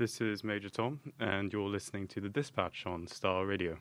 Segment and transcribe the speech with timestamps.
[0.00, 3.76] This is Major Tom, and you're listening to The Dispatch on Star Radio.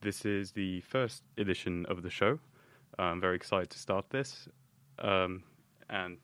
[0.00, 2.40] This is the first edition of the show.
[2.98, 4.48] I'm very excited to start this.
[4.98, 5.44] Um,
[5.88, 6.16] and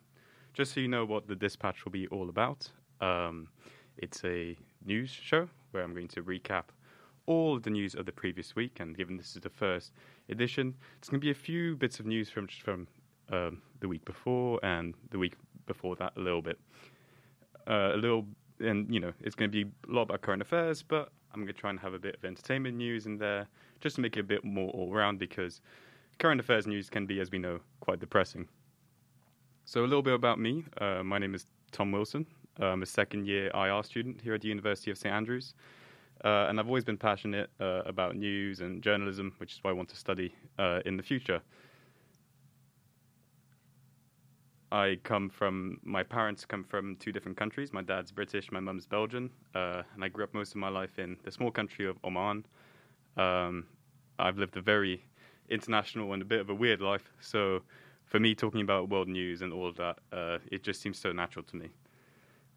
[0.54, 2.68] just so you know what The Dispatch will be all about,
[3.00, 3.46] um,
[3.96, 6.64] it's a news show where I'm going to recap
[7.26, 8.80] all of the news of the previous week.
[8.80, 9.92] And given this is the first
[10.30, 12.88] edition, it's going to be a few bits of news from from
[13.30, 16.58] um, the week before and the week before that a little bit.
[17.68, 18.24] Uh, a little,
[18.60, 21.48] and you know, it's going to be a lot about current affairs, but I'm going
[21.48, 23.46] to try and have a bit of entertainment news in there
[23.80, 25.60] just to make it a bit more all round because
[26.18, 28.48] current affairs news can be, as we know, quite depressing.
[29.64, 30.64] So, a little bit about me.
[30.80, 32.26] Uh, my name is Tom Wilson.
[32.58, 35.54] I'm a second year IR student here at the University of St Andrews.
[36.24, 39.74] Uh, and I've always been passionate uh, about news and journalism, which is what I
[39.74, 41.42] want to study uh, in the future.
[44.72, 47.72] I come from, my parents come from two different countries.
[47.72, 50.98] My dad's British, my mum's Belgian, uh, and I grew up most of my life
[50.98, 52.44] in the small country of Oman.
[53.16, 53.66] Um,
[54.18, 55.04] I've lived a very
[55.48, 57.62] international and a bit of a weird life, so
[58.06, 61.12] for me, talking about world news and all of that, uh, it just seems so
[61.12, 61.68] natural to me.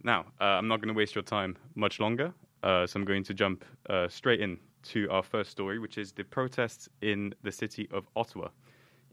[0.04, 3.24] Now, uh, I'm not going to waste your time much longer, uh, so I'm going
[3.26, 7.52] to jump uh, straight in to our first story, which is the protests in the
[7.52, 8.50] city of Ottawa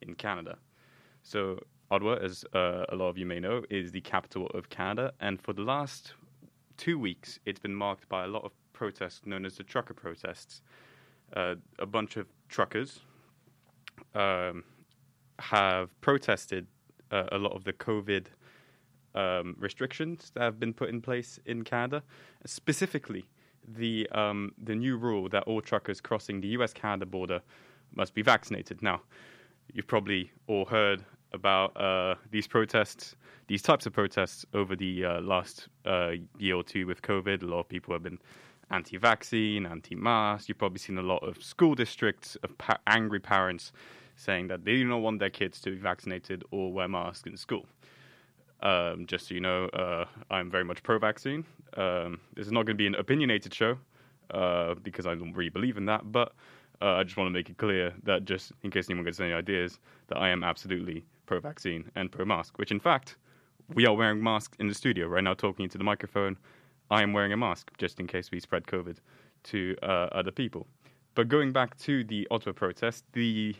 [0.03, 0.58] in Canada.
[1.22, 1.58] So,
[1.90, 5.40] Ottawa, as uh, a lot of you may know, is the capital of Canada, and
[5.40, 6.14] for the last
[6.76, 10.62] two weeks, it's been marked by a lot of protests known as the trucker protests.
[11.34, 13.00] Uh, a bunch of truckers
[14.14, 14.64] um,
[15.38, 16.66] have protested
[17.10, 18.26] uh, a lot of the COVID
[19.14, 22.02] um, restrictions that have been put in place in Canada,
[22.44, 23.25] specifically
[23.66, 26.72] the um, the new rule that all truckers crossing the U.S.
[26.72, 27.41] Canada border
[27.94, 28.82] must be vaccinated.
[28.82, 29.00] Now,
[29.72, 33.16] you've probably all heard about uh, these protests,
[33.47, 37.42] these types of protests over the uh, last uh, year or two with COVID.
[37.42, 38.19] A lot of people have been
[38.70, 40.48] anti-vaccine, anti-mask.
[40.48, 43.72] You've probably seen a lot of school districts of pa- angry parents
[44.16, 47.37] saying that they do not want their kids to be vaccinated or wear masks in
[47.37, 47.66] school.
[48.62, 51.44] Um, just so you know, uh, I'm very much pro-vaccine.
[51.76, 53.76] Um, this is not going to be an opinionated show
[54.31, 56.32] uh, because I don't really believe in that, but
[56.81, 59.32] uh, I just want to make it clear that just in case anyone gets any
[59.32, 62.59] ideas, that I am absolutely pro-vaccine and pro-mask.
[62.59, 63.16] Which, in fact,
[63.75, 66.37] we are wearing masks in the studio right now, talking into the microphone.
[66.91, 68.98] I am wearing a mask just in case we spread COVID
[69.44, 70.66] to uh, other people.
[71.14, 73.54] But going back to the Ottawa protest, the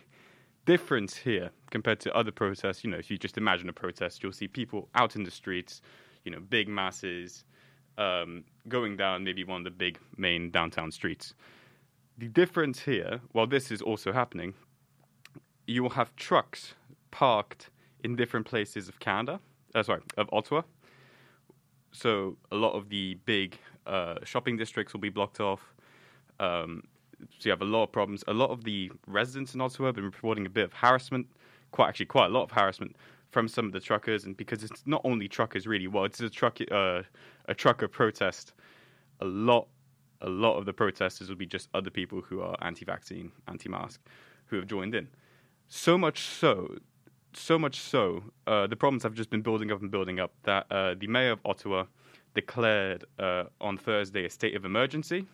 [0.67, 4.33] difference here compared to other protests, you know, if you just imagine a protest, you'll
[4.33, 5.81] see people out in the streets,
[6.25, 7.45] you know, big masses
[7.99, 11.35] um, going down maybe one of the big main downtown streets.
[12.19, 14.55] The difference here, while this is also happening,
[15.67, 16.75] you will have trucks
[17.17, 17.71] parked
[18.05, 19.41] in different places of Canada,
[19.75, 20.61] uh, sorry, of Ottawa.
[21.93, 25.63] So a lot of the big uh, shopping districts will be blocked off.
[26.39, 26.83] Um,
[27.39, 28.23] so you have a lot of problems.
[28.29, 31.27] A lot of the residents in Ottawa have been reporting a bit of harassment,
[31.71, 32.95] quite actually quite a lot of harassment
[33.31, 35.87] from some of the truckers, and because it's not only truckers really.
[35.87, 37.03] Well, it's a truck uh,
[37.47, 38.53] a trucker protest.
[39.21, 39.69] A lot,
[40.21, 44.01] a lot of the protesters will be just other people who are anti-vaccine, anti-mask,
[44.49, 45.09] who have joined in.
[45.69, 46.77] So much so,
[47.41, 50.33] so much so, uh, the problems have just been building up and building up.
[50.45, 51.85] That uh, the mayor of Ottawa
[52.35, 55.27] declared uh, on Thursday a state of emergency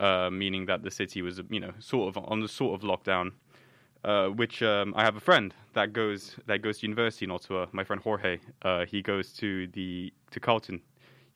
[0.00, 3.32] uh, meaning that the city was, you know, sort of on the sort of lockdown.
[4.04, 7.66] Uh, which um, I have a friend that goes that goes to university in Ottawa.
[7.72, 10.80] My friend Jorge, uh, he goes to the to Carleton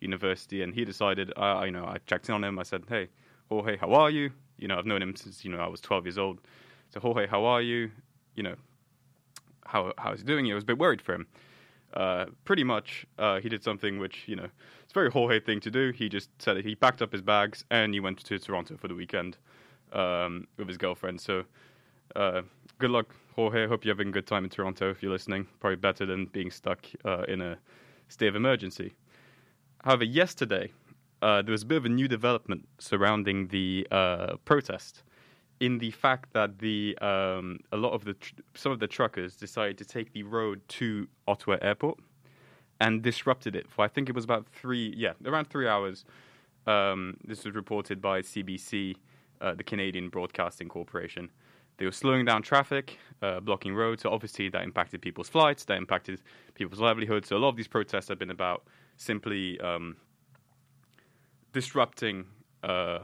[0.00, 2.60] University, and he decided, you know, I checked in on him.
[2.60, 3.08] I said, "Hey,
[3.48, 6.06] Jorge, how are you?" You know, I've known him since you know I was 12
[6.06, 6.42] years old.
[6.90, 7.90] So Jorge, how are you?
[8.36, 8.54] You know,
[9.66, 10.50] how how's he doing?
[10.50, 11.26] I was a bit worried for him.
[11.94, 14.48] Uh, pretty much, uh, he did something which you know
[14.82, 15.90] it's a very Jorge thing to do.
[15.90, 18.94] He just said he packed up his bags and he went to Toronto for the
[18.94, 19.38] weekend
[19.92, 21.20] um, with his girlfriend.
[21.20, 21.44] So,
[22.14, 22.42] uh,
[22.78, 23.66] good luck, Jorge.
[23.66, 24.90] Hope you're having a good time in Toronto.
[24.90, 27.58] If you're listening, probably better than being stuck uh, in a
[28.08, 28.94] state of emergency.
[29.82, 30.72] However, yesterday
[31.22, 33.86] uh, there was a bit of a new development surrounding the
[34.44, 35.02] protest
[35.60, 39.36] in the fact that the um, a lot of the tr- some of the truckers
[39.36, 41.98] decided to take the road to Ottawa Airport
[42.80, 46.04] and disrupted it for I think it was about three yeah around three hours.
[46.66, 48.96] Um, this was reported by CBC,
[49.40, 51.30] uh, the Canadian Broadcasting Corporation.
[51.78, 54.02] They were slowing down traffic, uh, blocking roads.
[54.02, 56.20] So obviously that impacted people's flights, that impacted
[56.54, 57.28] people's livelihoods.
[57.28, 58.64] So a lot of these protests have been about
[58.98, 59.96] simply um,
[61.54, 62.26] disrupting
[62.62, 62.98] uh,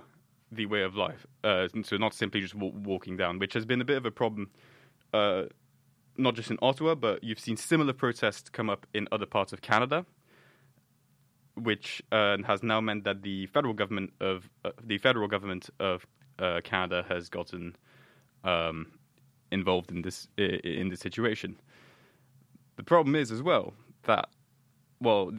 [0.56, 1.26] the way of life.
[1.44, 4.10] Uh, so not simply just w- walking down, which has been a bit of a
[4.10, 4.50] problem,
[5.14, 5.44] uh,
[6.16, 9.60] not just in Ottawa, but you've seen similar protests come up in other parts of
[9.60, 10.04] Canada.
[11.56, 16.06] which uh, has now meant that the federal government of uh, the federal government of
[16.38, 17.76] uh, Canada has gotten
[18.44, 18.86] um,
[19.50, 21.56] involved in this in this situation.
[22.76, 23.72] The problem is as well
[24.04, 24.28] that
[25.00, 25.32] well,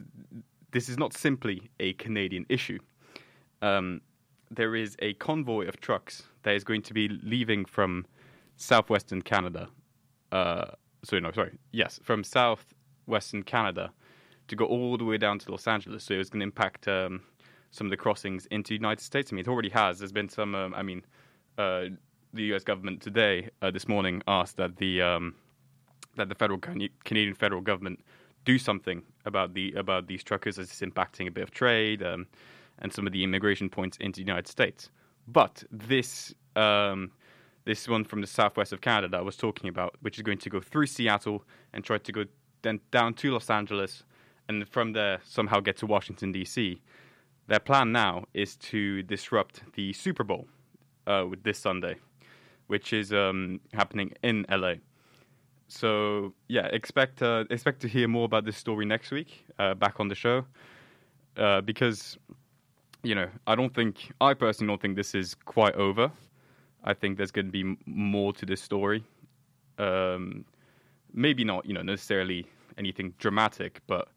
[0.72, 2.78] this is not simply a Canadian issue.
[3.62, 4.00] Um,
[4.50, 8.06] there is a convoy of trucks that is going to be leaving from
[8.56, 9.68] southwestern Canada.
[10.32, 10.66] Uh,
[11.04, 11.58] sorry, no, sorry.
[11.72, 13.90] Yes, from southwestern Canada
[14.48, 16.04] to go all the way down to Los Angeles.
[16.04, 17.22] So it's going to impact um,
[17.70, 19.32] some of the crossings into the United States.
[19.32, 19.98] I mean, it already has.
[19.98, 20.54] There's been some.
[20.54, 21.04] Um, I mean,
[21.58, 21.84] uh,
[22.32, 22.64] the U.S.
[22.64, 25.34] government today, uh, this morning, asked that the um,
[26.16, 28.00] that the federal Canadian federal government
[28.44, 32.26] do something about the about these truckers as it's impacting a bit of trade um,
[32.80, 34.90] and some of the immigration points into the United States.
[35.26, 37.12] But this um,
[37.64, 40.38] this one from the southwest of Canada that I was talking about, which is going
[40.38, 41.44] to go through Seattle
[41.74, 42.24] and try to go
[42.62, 44.04] then down to Los Angeles,
[44.48, 46.80] and from there somehow get to Washington D.C.
[47.46, 50.46] Their plan now is to disrupt the Super Bowl
[51.06, 51.96] uh, with this Sunday,
[52.66, 54.74] which is um, happening in LA.
[55.68, 60.00] So yeah, expect uh, expect to hear more about this story next week, uh, back
[60.00, 60.46] on the show,
[61.36, 62.18] uh, because
[63.02, 66.10] you know I don't think I personally don't think this is quite over.
[66.84, 69.04] I think there's going to be more to this story.
[69.78, 70.44] Um,
[71.12, 72.46] maybe not, you know, necessarily
[72.76, 74.08] anything dramatic, but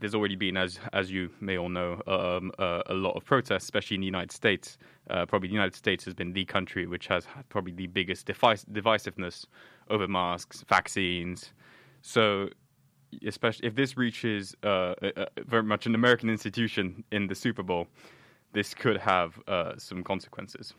[0.00, 3.64] there's already been, as as you may all know, um, uh, a lot of protests,
[3.64, 4.76] especially in the United States.
[5.08, 8.26] Uh, probably the United States has been the country which has had probably the biggest
[8.26, 9.46] divisiveness
[9.90, 11.52] over masks, vaccines.
[12.02, 12.48] So,
[13.26, 14.94] especially if this reaches uh,
[15.46, 17.86] very much an American institution in the Super Bowl,
[18.52, 20.74] this could have uh, some consequences.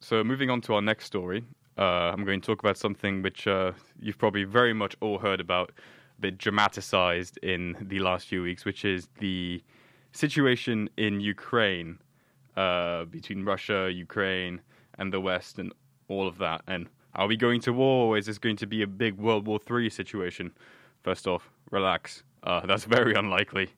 [0.00, 1.44] So, moving on to our next story,
[1.78, 5.40] uh, I'm going to talk about something which uh, you've probably very much all heard
[5.40, 5.72] about,
[6.18, 9.62] a bit dramatized in the last few weeks, which is the
[10.12, 11.98] situation in Ukraine
[12.56, 14.60] uh, between Russia, Ukraine,
[14.98, 15.72] and the West, and
[16.08, 16.62] all of that.
[16.66, 18.16] And are we going to war?
[18.16, 20.52] Is this going to be a big World War Three situation?
[21.02, 22.22] First off, relax.
[22.42, 23.70] Uh, that's very unlikely.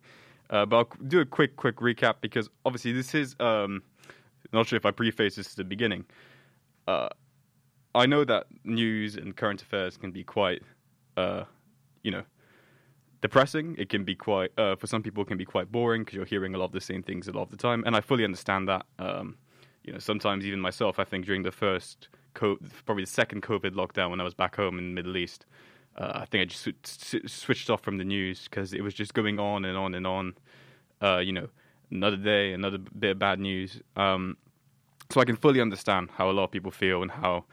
[0.51, 3.83] Uh, but I'll do a quick, quick recap because obviously this is um,
[4.53, 6.05] not sure if I preface this at the beginning.
[6.87, 7.09] Uh,
[7.95, 10.63] I know that news and current affairs can be quite,
[11.17, 11.45] uh,
[12.03, 12.23] you know,
[13.21, 13.77] depressing.
[13.79, 16.25] It can be quite, uh, for some people, it can be quite boring because you're
[16.25, 18.25] hearing a lot of the same things a lot of the time, and I fully
[18.25, 18.87] understand that.
[18.99, 19.37] Um,
[19.85, 22.09] you know, sometimes even myself, I think during the first,
[22.39, 25.45] co- probably the second COVID lockdown when I was back home in the Middle East,
[25.97, 29.13] uh, I think I just sw- switched off from the news because it was just
[29.13, 30.35] going on and on and on.
[31.03, 31.49] Uh, you know,
[31.91, 33.81] another day, another bit of bad news.
[33.97, 34.37] Um,
[35.11, 37.45] so I can fully understand how a lot of people feel and how,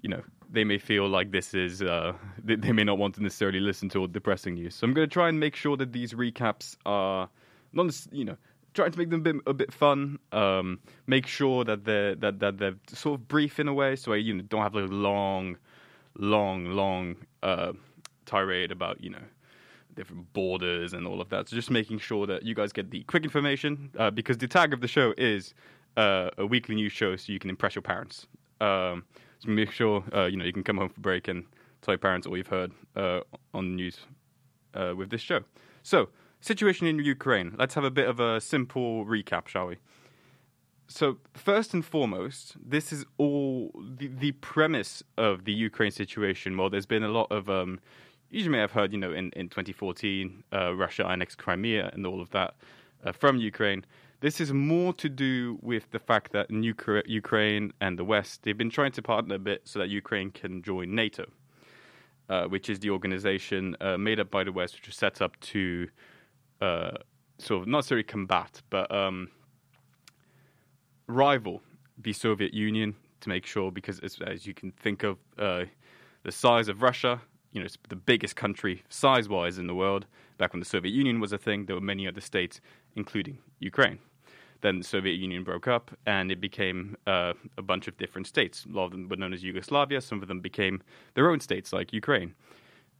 [0.00, 2.12] you know, they may feel like this is, uh,
[2.44, 4.74] they, they, may not want to necessarily listen to all depressing news.
[4.76, 7.28] So I'm going to try and make sure that these recaps are
[7.72, 8.36] not, you know,
[8.74, 10.18] trying to make them a bit, a bit fun.
[10.32, 14.12] Um, make sure that they're that, that they're sort of brief in a way, so
[14.12, 15.56] I you know don't have like a long,
[16.18, 17.72] long, long uh,
[18.26, 19.22] tirade about you know
[19.94, 21.48] different borders and all of that.
[21.48, 24.72] So just making sure that you guys get the quick information uh, because the tag
[24.72, 25.54] of the show is
[25.96, 28.26] uh, a weekly news show, so you can impress your parents.
[28.60, 29.04] Um,
[29.38, 31.44] so make sure uh, you know you can come home for break and
[31.82, 33.20] tell your parents all you've heard uh,
[33.52, 33.98] on the news
[34.74, 35.40] uh, with this show.
[35.82, 36.08] So
[36.44, 37.54] situation in Ukraine.
[37.58, 39.76] Let's have a bit of a simple recap, shall we?
[40.86, 46.56] So first and foremost, this is all the, the premise of the Ukraine situation.
[46.58, 47.80] Well, there's been a lot of um,
[48.30, 52.20] you may have heard, you know, in, in 2014, uh, Russia annexed Crimea and all
[52.20, 52.54] of that
[53.04, 53.84] uh, from Ukraine.
[54.20, 58.70] This is more to do with the fact that Ukraine and the West, they've been
[58.70, 61.26] trying to partner a bit so that Ukraine can join NATO,
[62.28, 65.38] uh, which is the organization uh, made up by the West, which was set up
[65.40, 65.88] to
[66.64, 66.96] uh,
[67.38, 69.28] sort of not necessarily combat, but um,
[71.06, 71.62] rival
[71.98, 75.64] the Soviet Union to make sure, because as, as you can think of uh,
[76.24, 77.20] the size of Russia
[77.54, 80.06] you know, it's the biggest country size wise in the world.
[80.38, 82.60] Back when the Soviet Union was a thing, there were many other states,
[82.96, 84.00] including Ukraine.
[84.60, 88.64] Then the Soviet Union broke up and it became uh, a bunch of different states.
[88.64, 90.82] A lot of them were known as Yugoslavia, some of them became
[91.14, 92.34] their own states, like Ukraine.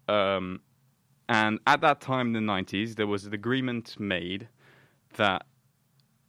[0.07, 0.61] Um,
[1.29, 4.49] and at that time in the 90s, there was an agreement made
[5.17, 5.47] that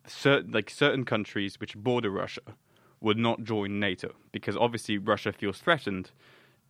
[0.08, 2.42] certain, like certain countries which border Russia
[3.02, 6.12] would not join NATO because obviously Russia feels threatened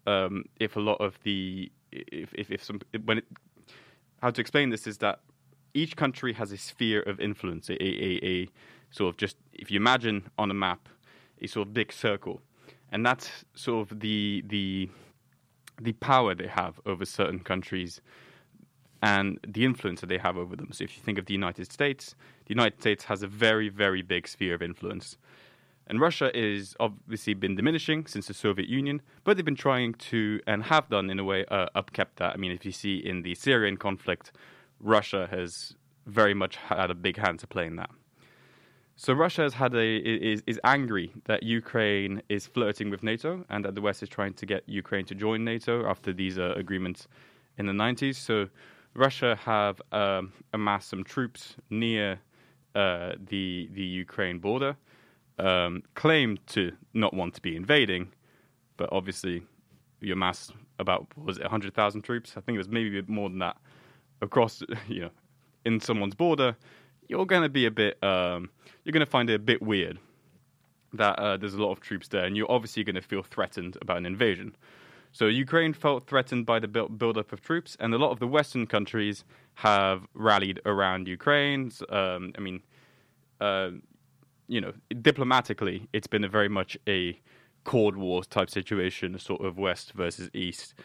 [0.08, 3.26] um, if a lot of the if if, if some when it,
[4.22, 5.20] how to explain this is that
[5.74, 8.50] each country has a sphere of influence, a, a, a
[8.92, 10.88] sort of just if you imagine on a map
[11.42, 12.42] a sort of big circle,
[12.92, 14.90] and that's sort of the the
[15.80, 18.02] the power they have over certain countries,
[19.02, 20.70] and the influence that they have over them.
[20.72, 22.16] So if you think of the United States,
[22.46, 25.18] the United States has a very, very big sphere of influence.
[25.88, 30.40] And Russia is obviously been diminishing since the Soviet Union, but they've been trying to,
[30.48, 32.34] and have done in a way, uh, upkept that.
[32.34, 34.32] I mean, if you see in the Syrian conflict,
[34.80, 35.76] Russia has
[36.08, 37.92] very much had a big hand to play in that.
[38.98, 43.66] So Russia has had a is is angry that Ukraine is flirting with NATO and
[43.66, 47.08] that the West is trying to get Ukraine to join NATO after these uh, agreements
[47.58, 48.16] in the 90s.
[48.16, 48.48] So
[48.94, 52.20] Russia have um, amassed some troops near
[52.74, 54.78] uh, the the Ukraine border,
[55.40, 58.14] um, claim to not want to be invading,
[58.78, 59.44] but obviously
[60.00, 62.36] you amass about was it 100,000 troops?
[62.38, 63.58] I think it was maybe more than that
[64.22, 65.12] across you know
[65.66, 66.56] in someone's border.
[67.08, 68.50] You're going to be a bit um,
[68.84, 70.00] you're going to find it a bit weird
[70.94, 73.78] that uh, there's a lot of troops there, and you're obviously going to feel threatened
[73.82, 74.56] about an invasion.
[75.12, 78.28] So Ukraine felt threatened by the build, buildup of troops, and a lot of the
[78.28, 79.24] Western countries
[79.56, 81.72] have rallied around Ukraine.
[81.90, 82.62] Um, I mean,
[83.40, 83.70] uh,
[84.48, 87.20] you know, diplomatically, it's been a very much a
[87.64, 90.76] Cold War type situation, sort of West versus East,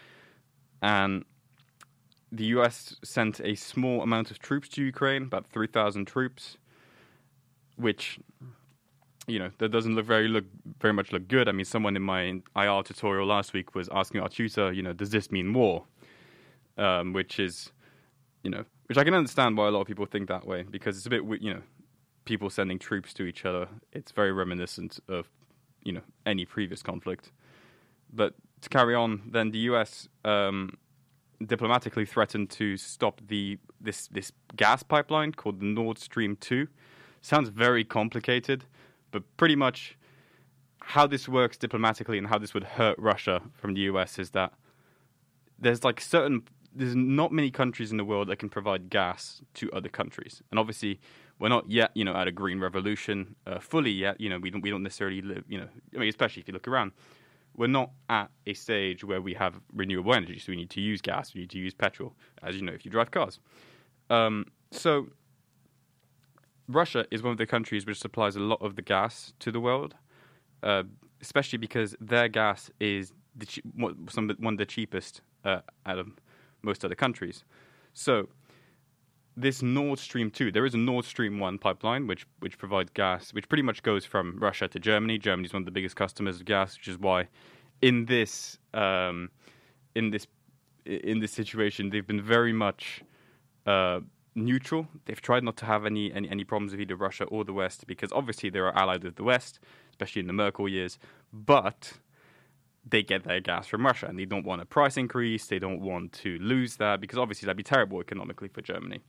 [0.80, 1.24] and
[2.32, 2.96] the U.S.
[3.02, 6.58] sent a small amount of troops to Ukraine, about three thousand troops,
[7.76, 8.18] which
[9.30, 10.44] you know, that doesn't look very look
[10.80, 11.49] very much look good.
[11.49, 14.92] I mean, someone in my IR tutorial last week was asking our tutor, you know,
[14.92, 15.84] does this mean war?
[16.76, 17.70] Um, which is,
[18.42, 20.96] you know, which I can understand why a lot of people think that way because
[20.96, 21.62] it's a bit, you know,
[22.25, 23.68] people sending troops to each other.
[23.92, 25.28] It's very reminiscent of,
[25.84, 27.32] you know, any previous conflict.
[28.12, 30.08] But to carry on, then the U.S.
[30.25, 30.78] Um,
[31.44, 36.68] diplomatically threatened to stop the this this gas pipeline called Nord Stream two.
[37.23, 38.64] Sounds very complicated
[39.11, 39.97] but pretty much
[40.82, 44.52] how this works diplomatically and how this would hurt Russia from the US is that
[45.59, 46.42] there's like certain
[46.73, 50.61] there's not many countries in the world that can provide gas to other countries, and
[50.61, 51.00] obviously
[51.38, 54.20] we're not yet you know at a green revolution uh, fully yet.
[54.20, 56.54] You know we don't we don't necessarily live you know I mean especially if you
[56.54, 56.92] look around,
[57.61, 61.02] we're not at a stage where we have renewable energy, so we need to use
[61.02, 63.38] gas, we need to use petrol, as you know if you drive cars.
[64.09, 65.09] Um, so
[66.69, 69.61] Russia is one of the countries which supplies a lot of the gas to the
[69.61, 69.95] world,
[70.62, 70.85] uh,
[71.21, 74.09] especially because their gas is the che- one
[74.55, 76.09] of the cheapest uh, out of
[76.62, 77.45] most other countries.
[77.93, 78.31] So
[79.40, 83.32] this Nord Stream two, there is a Nord Stream one pipeline which which provides gas,
[83.32, 85.18] which pretty much goes from Russia to Germany.
[85.18, 87.28] Germany is one of the biggest customers of gas, which is why
[87.82, 89.30] in this um,
[89.94, 90.26] in this
[90.85, 93.02] in this situation they've been very much
[93.66, 94.00] uh,
[94.35, 94.88] neutral.
[95.04, 97.87] They've tried not to have any, any, any problems with either Russia or the West
[97.87, 100.99] because obviously they are allied with the West, especially in the Merkel years.
[101.32, 101.92] But
[102.88, 105.47] they get their gas from Russia and they don't want a price increase.
[105.47, 109.00] They don't want to lose that because obviously that'd be terrible economically for Germany.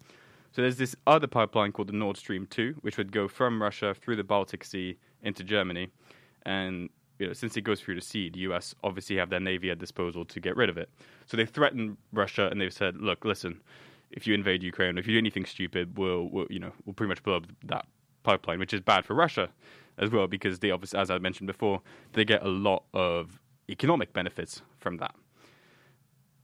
[0.51, 3.93] So there's this other pipeline called the Nord Stream 2, which would go from Russia
[3.93, 5.89] through the Baltic Sea into Germany.
[6.43, 6.89] And
[7.19, 9.79] you know, since it goes through the sea, the US obviously have their navy at
[9.79, 10.89] disposal to get rid of it.
[11.25, 13.61] So they threatened Russia and they've said, look, listen,
[14.11, 17.09] if you invade Ukraine, if you do anything stupid, we'll, we'll you know we'll pretty
[17.09, 17.85] much blow up that
[18.23, 19.49] pipeline, which is bad for Russia
[19.97, 21.81] as well because they obviously, as I mentioned before,
[22.13, 23.39] they get a lot of
[23.69, 25.15] economic benefits from that.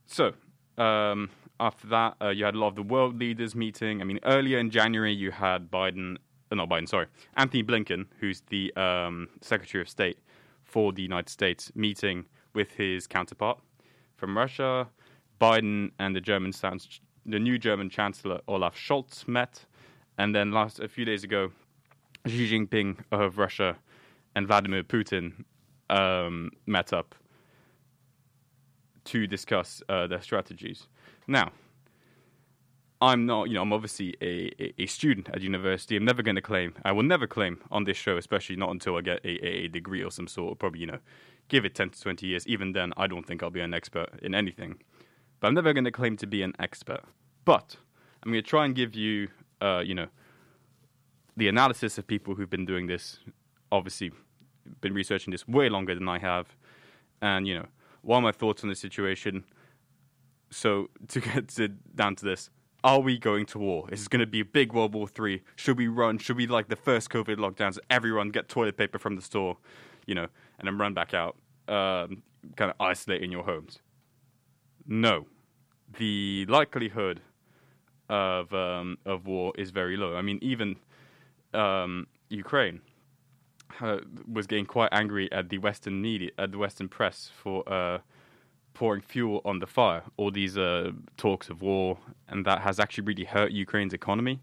[0.05, 0.33] So
[0.77, 4.01] um, after that, uh, you had a lot of the world leaders meeting.
[4.01, 6.17] I mean, earlier in January, you had Biden,
[6.51, 10.19] uh, not Biden, sorry, Antony Blinken, who's the um, Secretary of State
[10.63, 13.59] for the United States, meeting with his counterpart
[14.15, 14.87] from Russia.
[15.39, 16.51] Biden and the German
[17.25, 19.65] the new German Chancellor Olaf Scholz met,
[20.17, 21.51] and then last a few days ago,
[22.25, 23.77] Xi Jinping of Russia
[24.35, 25.43] and Vladimir Putin
[25.89, 27.15] um, met up
[29.05, 30.87] to discuss uh, their strategies.
[31.27, 31.51] Now,
[32.99, 35.95] I'm not, you know, I'm obviously a, a, student at university.
[35.95, 38.95] I'm never going to claim, I will never claim on this show, especially not until
[38.95, 40.57] I get a, a degree or some sort.
[40.57, 40.99] Probably, you know,
[41.47, 42.47] give it 10 to 20 years.
[42.47, 44.81] Even then, I don't think I'll be an expert in anything.
[45.39, 47.01] But I'm never going to claim to be an expert.
[47.45, 47.75] But
[48.23, 49.27] I'm going to try and give you,
[49.61, 50.07] uh, you know,
[51.35, 53.19] the analysis of people who've been doing this,
[53.71, 54.11] obviously,
[54.81, 56.55] been researching this way longer than I have,
[57.21, 57.65] and you know,
[58.01, 59.43] what are my thoughts on the situation?
[60.49, 62.49] So to get to, down to this,
[62.83, 63.87] are we going to war?
[63.91, 65.41] Is this going to be a big World War Three?
[65.55, 66.17] Should we run?
[66.19, 67.77] Should we like the first COVID lockdowns?
[67.89, 69.57] Everyone get toilet paper from the store,
[70.05, 70.27] you know,
[70.59, 71.35] and then run back out,
[71.67, 72.21] um,
[72.55, 73.79] kind of isolate in your homes.
[74.85, 75.25] No,
[75.97, 77.21] the likelihood
[78.09, 80.15] of um, of war is very low.
[80.15, 80.77] I mean, even
[81.53, 82.81] um, Ukraine
[83.81, 83.97] uh,
[84.31, 87.99] was getting quite angry at the Western media, at the Western press for uh,
[88.77, 90.03] pouring fuel on the fire.
[90.17, 91.97] All these uh, talks of war,
[92.29, 94.39] and that has actually really hurt Ukraine's economy.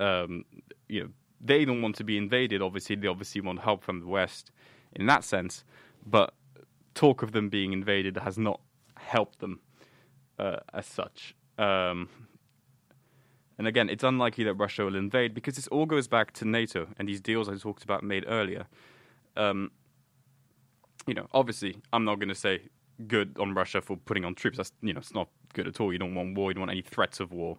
[0.00, 0.44] Um,
[0.88, 1.08] you know,
[1.40, 2.60] they don't want to be invaded.
[2.60, 4.50] Obviously, they obviously want help from the West
[4.94, 5.62] in that sense.
[6.04, 6.34] But
[6.94, 8.60] talk of them being invaded has not
[8.96, 9.60] helped them
[10.40, 11.36] uh, as such.
[11.56, 12.08] Um,
[13.56, 16.88] and again, it's unlikely that Russia will invade because this all goes back to NATO
[16.98, 18.66] and these deals I talked about made earlier.
[19.36, 19.70] Um,
[21.06, 22.62] you know, obviously, I'm not going to say
[23.06, 24.56] good on Russia for putting on troops.
[24.56, 25.92] That's you know, it's not good at all.
[25.92, 26.50] You don't want war.
[26.50, 27.58] You don't want any threats of war,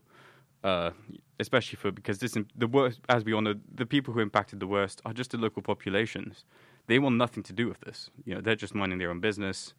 [0.63, 0.91] uh,
[1.39, 4.67] especially for because this the worst, as we all know, the people who impacted the
[4.67, 6.45] worst are just the local populations.
[6.87, 8.09] They want nothing to do with this.
[8.25, 9.73] You know, they're just minding their own business.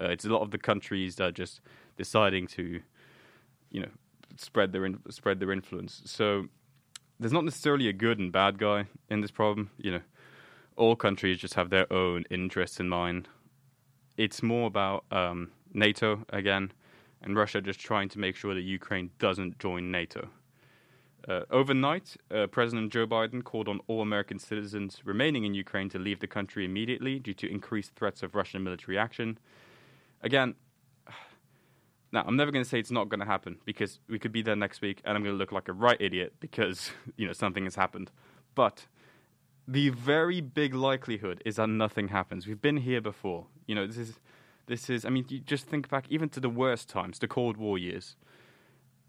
[0.00, 1.60] Uh, it's a lot of the countries that are just
[1.96, 2.80] deciding to,
[3.70, 3.88] you know,
[4.36, 6.02] spread their in, spread their influence.
[6.04, 6.46] So
[7.18, 9.70] there's not necessarily a good and bad guy in this problem.
[9.78, 10.00] You know,
[10.76, 13.28] all countries just have their own interests in mind.
[14.16, 16.72] It's more about um, NATO again,
[17.22, 20.28] and Russia just trying to make sure that Ukraine doesn't join NATO.
[21.26, 25.98] Uh, overnight, uh, President Joe Biden called on all American citizens remaining in Ukraine to
[25.98, 29.38] leave the country immediately due to increased threats of Russian military action.
[30.22, 30.54] Again,
[32.12, 34.42] now I'm never going to say it's not going to happen because we could be
[34.42, 37.32] there next week and I'm going to look like a right idiot because you know
[37.32, 38.10] something has happened.
[38.54, 38.86] But
[39.66, 42.46] the very big likelihood is that nothing happens.
[42.46, 43.46] We've been here before.
[43.66, 44.18] You know, this is
[44.66, 45.04] this is.
[45.04, 48.16] I mean, you just think back even to the worst times, the Cold War years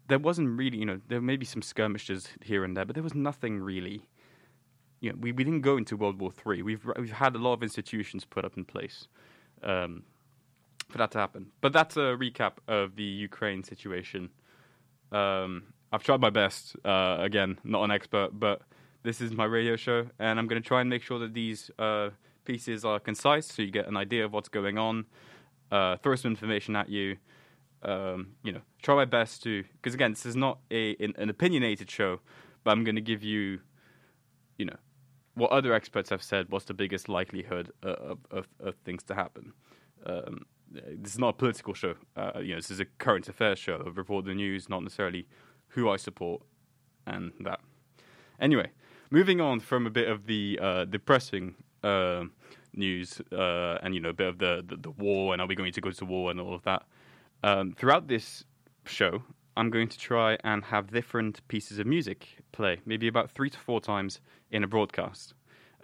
[0.08, 3.02] there wasn't really, you know, there may be some skirmishes here and there, but there
[3.02, 4.06] was nothing really.
[5.00, 6.62] You know, we, we didn't go into World War Three.
[6.62, 9.08] We've we've had a lot of institutions put up in place
[9.62, 10.04] um,
[10.88, 11.52] for that to happen.
[11.60, 14.30] But that's a recap of the Ukraine situation.
[15.12, 16.76] Um, I've tried my best.
[16.84, 18.62] Uh, again, not an expert, but
[19.06, 21.70] this is my radio show, and I'm going to try and make sure that these
[21.78, 22.10] uh,
[22.44, 25.06] pieces are concise, so you get an idea of what's going on.
[25.70, 27.16] Uh, throw some information at you
[27.82, 31.30] um, you know, try my best to, because again, this is not a an, an
[31.30, 32.20] opinionated show,
[32.64, 33.60] but I'm going to give you,
[34.58, 34.76] you know,
[35.34, 36.46] what other experts have said.
[36.50, 39.52] What's the biggest likelihood of of, of things to happen?
[40.04, 41.94] Um, this is not a political show.
[42.16, 43.82] Uh, you know, this is a current affairs show.
[43.86, 45.28] I report the news, not necessarily
[45.68, 46.42] who I support,
[47.06, 47.60] and that.
[48.40, 48.70] Anyway,
[49.10, 52.24] moving on from a bit of the uh, depressing uh,
[52.74, 55.54] news uh, and you know a bit of the, the, the war and are we
[55.54, 56.82] going to go to war and all of that.
[57.42, 58.44] Um, throughout this
[58.84, 59.22] show,
[59.56, 63.58] I'm going to try and have different pieces of music play, maybe about three to
[63.58, 65.34] four times in a broadcast.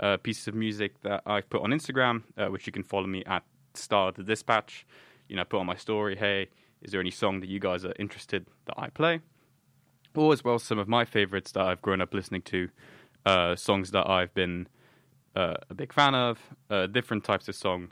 [0.01, 3.23] Uh, pieces of music that I've put on Instagram, uh, which you can follow me
[3.25, 4.87] at Star the Dispatch.
[5.29, 6.49] You know, put on my story, hey,
[6.83, 9.21] is there any song that you guys are interested that I play?
[10.15, 12.69] Or as well, some of my favorites that I've grown up listening to,
[13.27, 14.69] uh, songs that I've been
[15.37, 16.39] uh, a big fan of,
[16.71, 17.91] uh, different types of song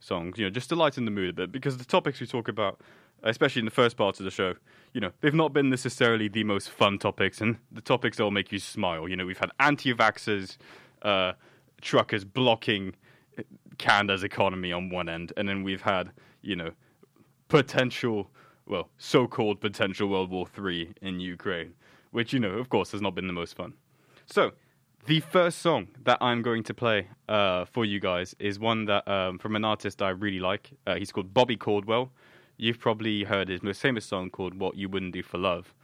[0.00, 2.48] songs, you know, just to lighten the mood a bit, because the topics we talk
[2.48, 2.80] about
[3.22, 4.54] especially in the first part of the show,
[4.92, 8.30] you know, they've not been necessarily the most fun topics, and the topics that will
[8.30, 9.08] make you smile.
[9.08, 10.56] You know, we've had anti-vaxxers,
[11.02, 11.32] uh,
[11.80, 12.94] truckers blocking
[13.78, 16.10] Canada's economy on one end, and then we've had,
[16.42, 16.70] you know,
[17.48, 18.30] potential,
[18.66, 21.74] well, so-called potential World War Three in Ukraine,
[22.10, 23.74] which, you know, of course, has not been the most fun.
[24.26, 24.52] So,
[25.06, 29.06] the first song that I'm going to play uh, for you guys is one that
[29.08, 30.70] um, from an artist I really like.
[30.86, 32.12] Uh, he's called Bobby Caldwell
[32.60, 35.74] you've probably heard his most famous song called "What You Wouldn't Do for Love,"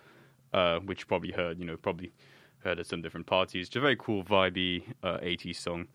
[0.52, 2.12] uh, which you probably heard, you know, probably
[2.58, 3.68] heard at some different parties.
[3.68, 5.88] It's a very cool, vibey uh, '80s song.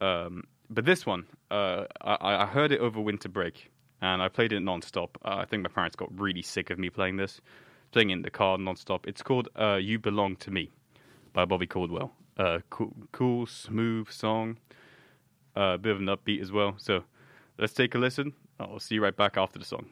[0.00, 3.70] Um, but this one, uh, I, I, heard it over winter break,
[4.02, 5.10] and I played it nonstop.
[5.24, 7.40] Uh, I think my parents got really sick of me playing this,
[7.92, 9.06] playing it in the car nonstop.
[9.06, 10.72] It's called uh, "You Belong to Me"
[11.32, 12.12] by Bobby Caldwell.
[12.36, 14.58] Uh, cool, cool, smooth song.
[15.54, 16.74] A bit of an upbeat as well.
[16.76, 17.04] So
[17.58, 18.34] let's take a listen.
[18.60, 19.86] I'll see you right back after the song.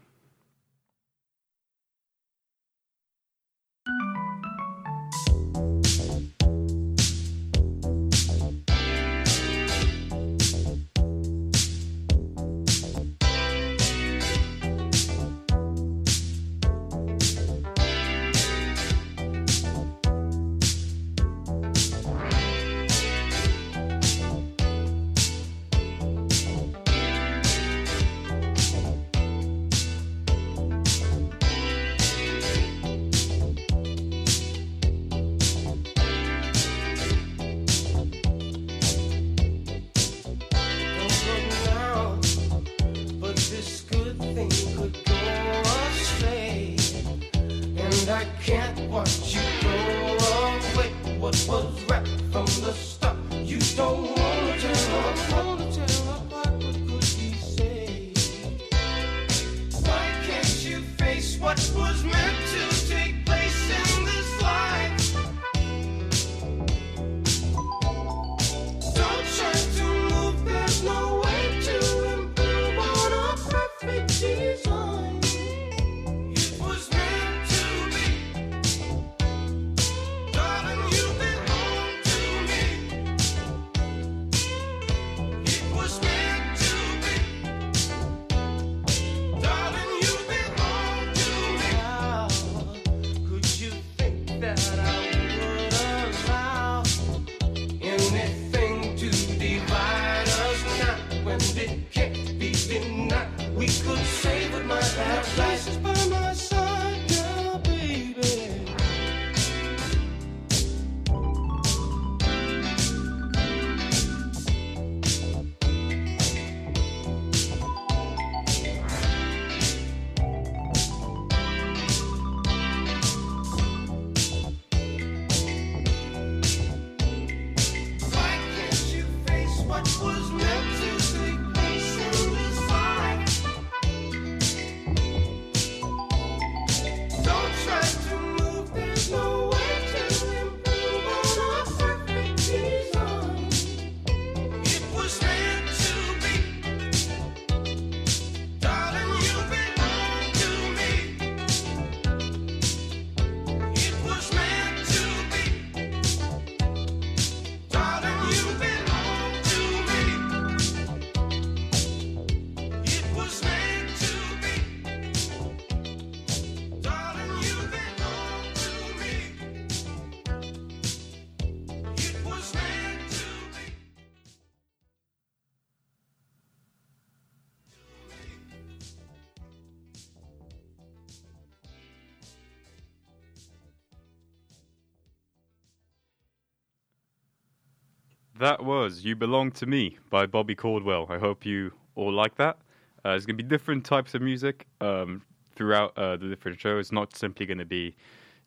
[188.54, 191.06] That was You Belong to Me by Bobby Caldwell.
[191.08, 192.56] I hope you all like that.
[193.04, 195.22] Uh, there's going to be different types of music um,
[195.56, 196.84] throughout uh, the different shows.
[196.84, 197.96] It's not simply going to be,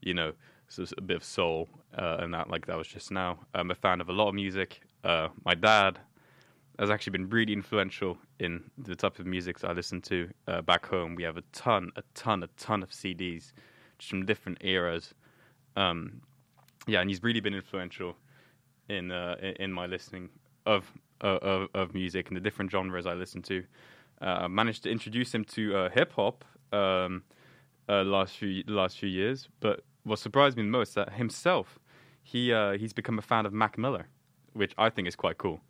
[0.01, 0.31] you know,
[0.97, 1.67] a bit of soul
[1.97, 3.37] uh, and that like that was just now.
[3.53, 4.79] I'm a fan of a lot of music.
[5.03, 5.99] Uh, my dad
[6.79, 10.61] has actually been really influential in the type of music that I listen to uh,
[10.61, 11.15] back home.
[11.15, 13.51] We have a ton, a ton, a ton of CDs
[13.99, 15.13] just from different eras.
[15.75, 16.21] Um,
[16.87, 18.15] yeah, and he's really been influential
[18.89, 20.29] in uh, in my listening
[20.65, 23.63] of, uh, of, of music and the different genres I listen to.
[24.21, 27.23] Uh, I managed to introduce him to uh, hip hop um,
[27.87, 31.79] uh, last few last few years, but what surprised me the most that himself
[32.23, 34.07] he uh, he's become a fan of Mac Miller,
[34.53, 35.61] which I think is quite cool.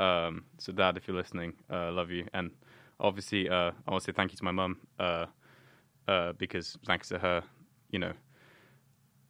[0.00, 2.50] Um, so, Dad, if you're listening, love you, and
[2.98, 4.78] obviously I want to say thank you to my mum
[6.38, 7.42] because thanks to her,
[7.90, 8.12] you know,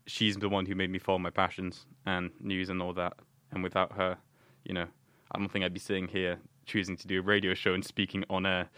[0.06, 3.14] she's the one who made me follow my passions and news and all that.
[3.52, 4.18] And without her,
[4.64, 4.86] you know,
[5.30, 8.24] I don't think I'd be sitting here choosing to do a radio show and speaking
[8.30, 8.68] on air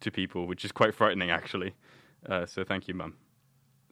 [0.00, 1.74] to people, which is quite frightening, actually.
[2.28, 3.16] Uh, so thank you, Mum.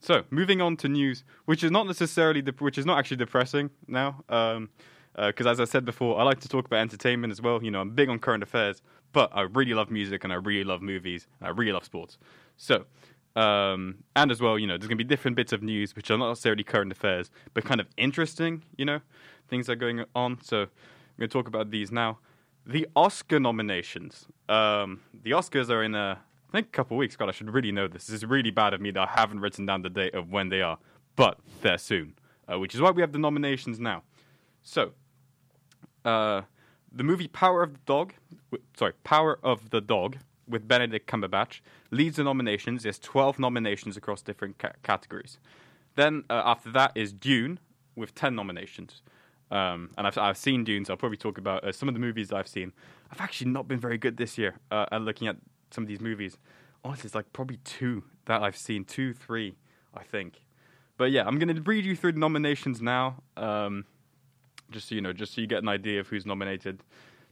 [0.00, 4.22] So moving on to news, which is not necessarily which is not actually depressing now,
[4.26, 4.68] because um,
[5.16, 7.62] uh, as I said before, I like to talk about entertainment as well.
[7.62, 10.64] You know, I'm big on current affairs, but I really love music and I really
[10.64, 11.26] love movies.
[11.40, 12.18] I really love sports.
[12.56, 12.84] So
[13.36, 16.10] um, and as well, you know, there's going to be different bits of news which
[16.10, 19.00] are not necessarily current affairs, but kind of interesting, you know,
[19.48, 20.38] things are going on.
[20.42, 20.68] So I'm
[21.18, 22.18] going to talk about these now.
[22.64, 24.26] The Oscar nominations.
[24.48, 26.18] Um, the Oscars are in a,
[26.48, 27.14] I think, a couple weeks.
[27.14, 28.06] God, I should really know this.
[28.06, 30.48] This is really bad of me that I haven't written down the date of when
[30.48, 30.78] they are,
[31.14, 32.14] but they're soon,
[32.50, 34.02] uh, which is why we have the nominations now.
[34.62, 34.92] So,
[36.06, 36.42] uh,
[36.90, 38.14] the movie Power of the Dog,
[38.78, 40.16] sorry, Power of the Dog
[40.48, 42.84] with Benedict Cumberbatch leads the nominations.
[42.84, 45.38] There's 12 nominations across different ca- categories.
[45.94, 47.58] Then uh, after that is Dune
[47.94, 49.02] with 10 nominations.
[49.50, 52.00] Um, and I've, I've seen Dune, so I'll probably talk about uh, some of the
[52.00, 52.72] movies I've seen.
[53.10, 55.36] I've actually not been very good this year uh, at looking at
[55.70, 56.38] some of these movies.
[56.84, 59.56] Honestly, it's like probably two that I've seen, two, three,
[59.94, 60.42] I think.
[60.98, 63.84] But yeah, I'm going to read you through the nominations now, um,
[64.70, 66.82] just so you know, just so you get an idea of who's nominated.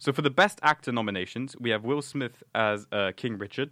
[0.04, 3.70] So for the Best Actor nominations, we have Will Smith as uh, King Richard,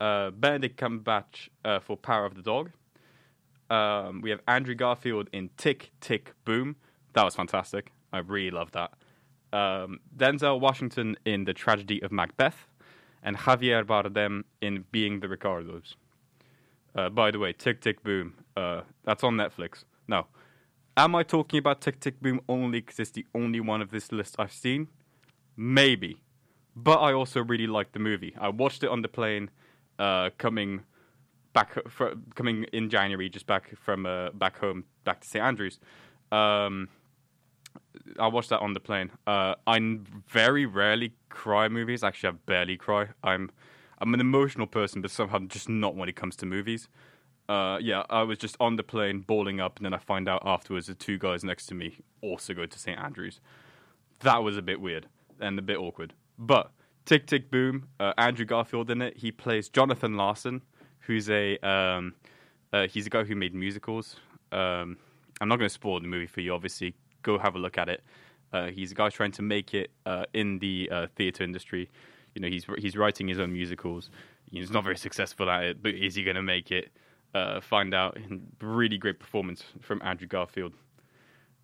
[0.00, 2.70] uh, Benedict Cumberbatch uh, for Power of the Dog.
[3.68, 6.76] Um, we have Andrew Garfield in Tick Tick Boom.
[7.12, 7.92] That was fantastic.
[8.10, 8.94] I really loved that.
[9.52, 12.66] Um, Denzel Washington in The Tragedy of Macbeth,
[13.22, 15.96] and Javier Bardem in Being the Ricardos.
[16.94, 18.32] Uh, by the way, Tick Tick Boom.
[18.56, 19.84] Uh, that's on Netflix.
[20.08, 20.28] Now,
[20.96, 24.10] am I talking about Tick Tick Boom only because it's the only one of this
[24.10, 24.88] list I've seen?
[25.56, 26.20] Maybe.
[26.76, 28.34] But I also really liked the movie.
[28.38, 29.50] I watched it on the plane
[29.98, 30.82] uh, coming
[31.52, 31.78] back
[32.34, 35.78] coming in January, just back from uh, back home, back to St Andrews.
[36.32, 36.88] Um,
[38.18, 39.10] I watched that on the plane.
[39.26, 42.02] Uh, I very rarely cry movies.
[42.02, 43.08] Actually, I barely cry.
[43.22, 43.50] I'm
[43.98, 46.88] I'm an emotional person, but somehow just not when it comes to movies.
[47.48, 50.42] Uh, yeah, I was just on the plane, bawling up, and then I find out
[50.44, 53.40] afterwards the two guys next to me also go to St Andrews.
[54.20, 55.06] That was a bit weird
[55.40, 56.14] and a bit awkward.
[56.38, 56.70] But
[57.04, 59.16] Tick Tick Boom, uh, Andrew Garfield in it.
[59.16, 60.62] He plays Jonathan Larson,
[61.00, 62.14] who's a um,
[62.72, 64.16] uh, he's a guy who made musicals.
[64.52, 64.96] Um,
[65.40, 66.54] I'm not going to spoil the movie for you.
[66.54, 68.02] Obviously, go have a look at it.
[68.52, 71.90] Uh, he's a guy trying to make it uh, in the uh, theater industry.
[72.34, 74.10] You know, he's he's writing his own musicals.
[74.50, 76.90] He's not very successful at it, but is he going to make it?
[77.34, 78.16] Uh, find out.
[78.60, 80.72] Really great performance from Andrew Garfield.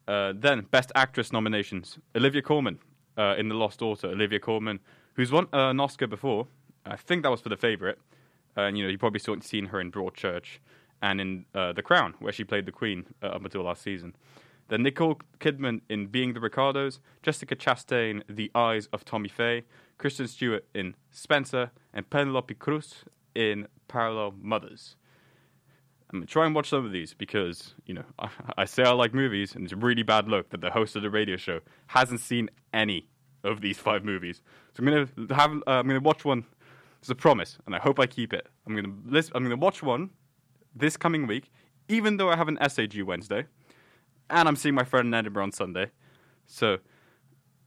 [0.06, 2.78] then, Best Actress nominations: Olivia Colman
[3.16, 4.80] uh, in The Lost Daughter, Olivia Colman,
[5.14, 6.46] who's won uh, an Oscar before.
[6.86, 7.98] I think that was for The Favorite.
[8.56, 10.58] And, you know, you probably seen her in Broadchurch
[11.00, 14.14] and in uh, The Crown, where she played the Queen uh, up until last season.
[14.68, 19.64] Then Nicole Kidman in Being the Ricardos, Jessica Chastain, The Eyes of Tammy Faye,
[19.98, 24.96] Kristen Stewart in Spencer, and Penelope Cruz in Parallel Mothers.
[26.12, 28.90] I'm gonna try and watch some of these because you know I, I, say I
[28.90, 31.60] like movies, and it's a really bad look that the host of the radio show
[31.86, 33.08] hasn't seen any
[33.44, 34.42] of these five movies.
[34.74, 36.44] So I'm gonna have uh, I'm gonna watch one.
[36.98, 38.48] It's a promise, and I hope I keep it.
[38.66, 40.10] I'm gonna list, I'm gonna watch one
[40.74, 41.50] this coming week,
[41.88, 43.46] even though I have an essay due Wednesday,
[44.28, 45.92] and I'm seeing my friend in Edinburgh on Sunday.
[46.46, 46.78] So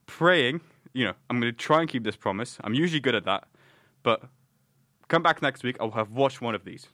[0.06, 0.60] praying,
[0.94, 2.58] you know, I'm gonna try and keep this promise.
[2.62, 3.48] I'm usually good at that,
[4.04, 4.24] but
[5.08, 5.78] come back next week.
[5.80, 6.88] I'll have watched one of these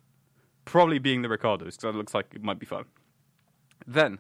[0.70, 2.86] probably being the Ricardos, because it looks like it might be fun.
[3.88, 4.20] Then,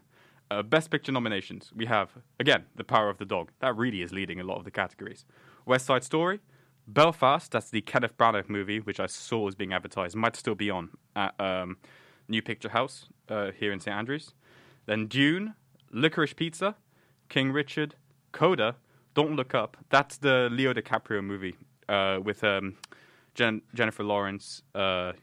[0.50, 1.72] uh, Best Picture nominations.
[1.76, 2.10] We have,
[2.40, 3.52] again, The Power of the Dog.
[3.60, 5.26] That really is leading a lot of the categories.
[5.66, 6.40] West Side Story,
[6.88, 10.72] Belfast, that's the Kenneth Branagh movie, which I saw was being advertised, might still be
[10.72, 11.78] on at um,
[12.28, 14.34] New Picture House uh, here in St Andrews.
[14.88, 15.54] Then Dune,
[15.94, 16.76] Licorice Pizza,
[17.28, 17.94] King Richard,
[18.32, 18.76] Coda,
[19.14, 19.78] Don't Look Up.
[19.90, 21.56] That's the Leo DiCaprio movie
[21.88, 22.78] uh, with um,
[23.36, 25.14] Jen- Jennifer Lawrence, uh,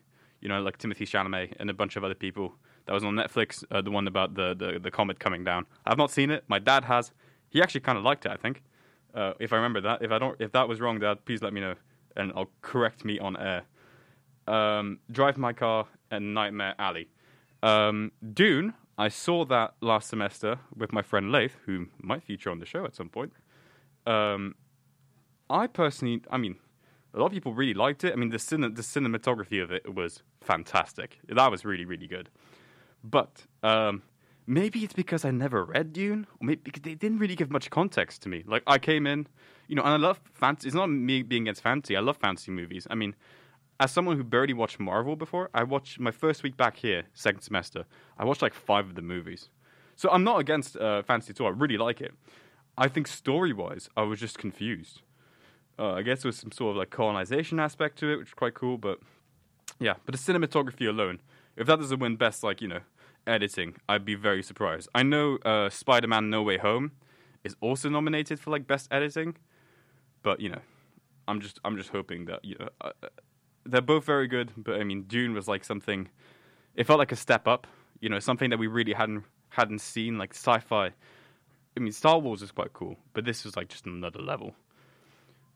[0.46, 2.54] you know, like Timothée Chalamet and a bunch of other people.
[2.86, 3.64] That was on Netflix.
[3.68, 5.66] Uh, the one about the, the the comet coming down.
[5.84, 6.44] I've not seen it.
[6.46, 7.10] My dad has.
[7.48, 8.30] He actually kind of liked it.
[8.30, 8.62] I think.
[9.12, 10.02] Uh, if I remember that.
[10.02, 11.74] If I don't, if that was wrong, Dad, please let me know,
[12.14, 13.62] and I'll correct me on air.
[14.46, 17.08] Um, Drive my car and Nightmare Alley.
[17.64, 18.74] Um, Dune.
[18.98, 22.84] I saw that last semester with my friend Laith, who might feature on the show
[22.84, 23.32] at some point.
[24.06, 24.54] Um,
[25.50, 26.56] I personally, I mean,
[27.16, 28.12] a lot of people really liked it.
[28.12, 31.18] I mean, the cine- the cinematography of it was fantastic.
[31.28, 32.28] That was really really good.
[33.02, 34.02] But um,
[34.46, 37.70] maybe it's because I never read Dune, or maybe because they didn't really give much
[37.70, 38.44] context to me.
[38.46, 39.26] Like I came in,
[39.66, 40.68] you know, and I love fantasy.
[40.68, 41.96] It's not me being against fantasy.
[41.96, 42.86] I love fantasy movies.
[42.90, 43.14] I mean,
[43.80, 47.42] as someone who barely watched Marvel before, I watched my first week back here, second
[47.42, 47.84] semester.
[48.18, 49.50] I watched like five of the movies.
[49.96, 51.48] So I'm not against uh, fantasy at all.
[51.48, 52.12] I really like it.
[52.78, 55.00] I think story wise, I was just confused.
[55.78, 58.34] Uh, I guess there was some sort of like colonization aspect to it, which is
[58.34, 58.78] quite cool.
[58.78, 58.98] But
[59.78, 61.20] yeah, but the cinematography alone,
[61.56, 62.80] if that doesn't win best, like you know,
[63.26, 64.88] editing, I'd be very surprised.
[64.94, 66.92] I know uh, Spider-Man: No Way Home
[67.44, 69.36] is also nominated for like best editing,
[70.22, 70.60] but you know,
[71.28, 73.08] I'm just I'm just hoping that you know uh, uh
[73.64, 74.52] they're both very good.
[74.56, 76.08] But I mean, Dune was like something.
[76.74, 77.66] It felt like a step up.
[78.00, 80.92] You know, something that we really hadn't hadn't seen, like sci-fi
[81.76, 84.54] I mean, Star Wars is quite cool, but this was like just another level.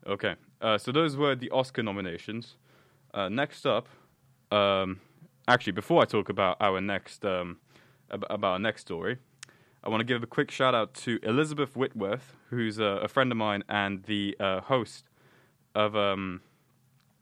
[0.07, 2.57] Okay, uh, so those were the Oscar nominations.
[3.13, 3.89] Uh, next up,
[4.51, 5.01] um,
[5.47, 7.59] actually, before I talk about our next um,
[8.11, 9.19] ab- about our next story,
[9.85, 13.31] I want to give a quick shout out to Elizabeth Whitworth, who's a, a friend
[13.31, 15.05] of mine and the uh, host
[15.75, 16.41] of um,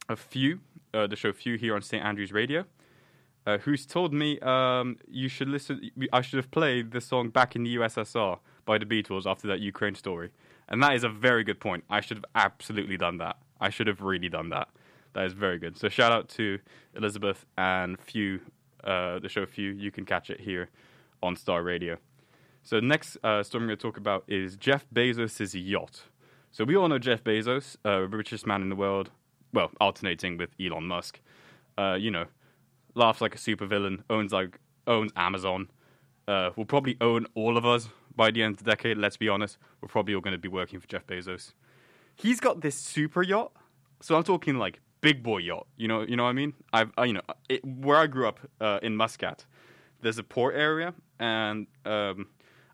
[0.08, 0.60] a Few,
[0.94, 2.64] uh, the show Few here on St Andrews Radio.
[3.46, 5.90] Uh, who's told me um, you should listen?
[6.12, 9.60] I should have played the song "Back in the USSR" by the Beatles after that
[9.60, 10.30] Ukraine story.
[10.68, 11.85] And that is a very good point.
[11.88, 13.37] I should have absolutely done that.
[13.61, 14.68] I should have really done that.
[15.14, 15.76] That is very good.
[15.78, 16.59] So shout out to
[16.94, 18.40] Elizabeth and Few,
[18.85, 19.70] uh, the show Few.
[19.70, 20.68] You can catch it here
[21.22, 21.96] on Star Radio.
[22.62, 26.02] So next uh, story I'm going to talk about is Jeff Bezos' yacht.
[26.50, 29.11] So we all know Jeff Bezos, uh, richest man in the world.
[29.52, 31.20] Well, alternating with Elon Musk.
[31.78, 32.26] Uh, you know,
[32.94, 35.70] laughs like a supervillain, owns like owns Amazon.
[36.26, 39.28] Uh, will probably own all of us by the end of the decade, let's be
[39.28, 41.52] honest, we're probably all going to be working for Jeff Bezos.
[42.16, 43.52] He's got this super yacht.
[44.00, 45.68] So I'm talking like big boy yacht.
[45.76, 46.52] You know, you know what I mean?
[46.72, 49.46] I've, I, you know, it, where I grew up uh, in Muscat,
[50.02, 52.26] there's a port area, and um,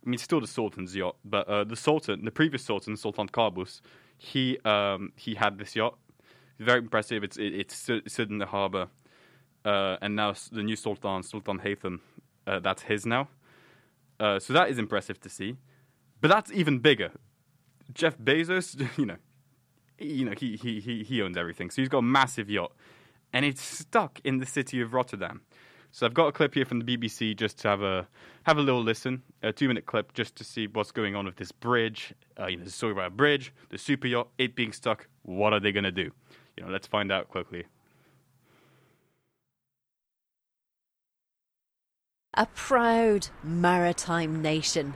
[0.05, 3.83] I mean, still the Sultan's yacht, but uh, the Sultan, the previous Sultan, Sultan Qaboos,
[4.17, 5.97] he um, he had this yacht.
[6.59, 7.23] Very impressive.
[7.23, 8.89] It's it, it's stood in the harbor,
[9.65, 12.01] uh, and now the new Sultan, Sultan Haitham,
[12.47, 13.29] uh, that's his now.
[14.19, 15.57] Uh, so that is impressive to see.
[16.21, 17.11] But that's even bigger.
[17.93, 19.17] Jeff Bezos, you know,
[19.99, 21.71] you know, he, he, he, he owns everything.
[21.71, 22.73] So he's got a massive yacht.
[23.33, 25.43] And it's stuck in the city of Rotterdam.
[25.91, 28.09] So I've got a clip here from the BBC just to have a
[28.43, 31.37] have a little listen, a two minute clip just to see what's going on with
[31.37, 32.15] this bridge.
[32.39, 35.07] Uh, you know, the story about a bridge, the super yacht, it being stuck.
[35.23, 36.11] What are they going to do?
[36.57, 37.67] You know, let's find out quickly.
[42.37, 44.95] A proud maritime nation.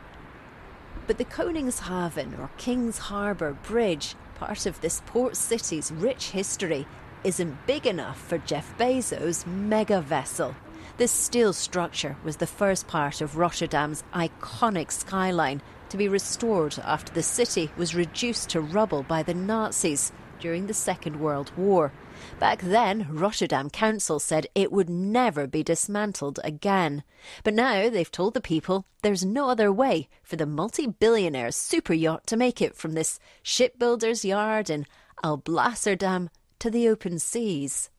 [1.07, 6.87] But the Koningshaven or King's Harbour Bridge, part of this port city's rich history,
[7.25, 10.55] isn't big enough for Jeff Bezos' mega vessel.
[10.97, 17.13] This steel structure was the first part of Rotterdam's iconic skyline to be restored after
[17.13, 21.93] the city was reduced to rubble by the Nazis during the Second World War.
[22.39, 27.03] Back then, Rotterdam Council said it would never be dismantled again.
[27.43, 31.95] But now they've told the people there's no other way for the multi billionaire super
[31.95, 34.87] yacht to make it from this shipbuilder's yard in
[35.25, 36.29] Alblasserdam
[36.61, 37.91] to the open seas.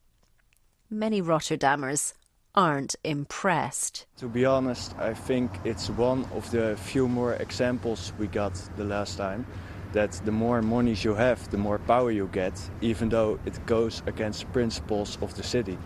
[0.90, 2.14] Many Rotterdammers
[2.56, 4.06] aren't impressed.
[4.18, 8.84] To be honest, I think it's one of the few more examples we got the
[8.84, 9.46] last time
[9.94, 14.04] that the more monies you have, the more power you get, even though it goes
[14.06, 15.78] against principles of the city.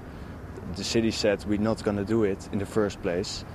[0.75, 3.45] The city said we're not going to do it in the first place,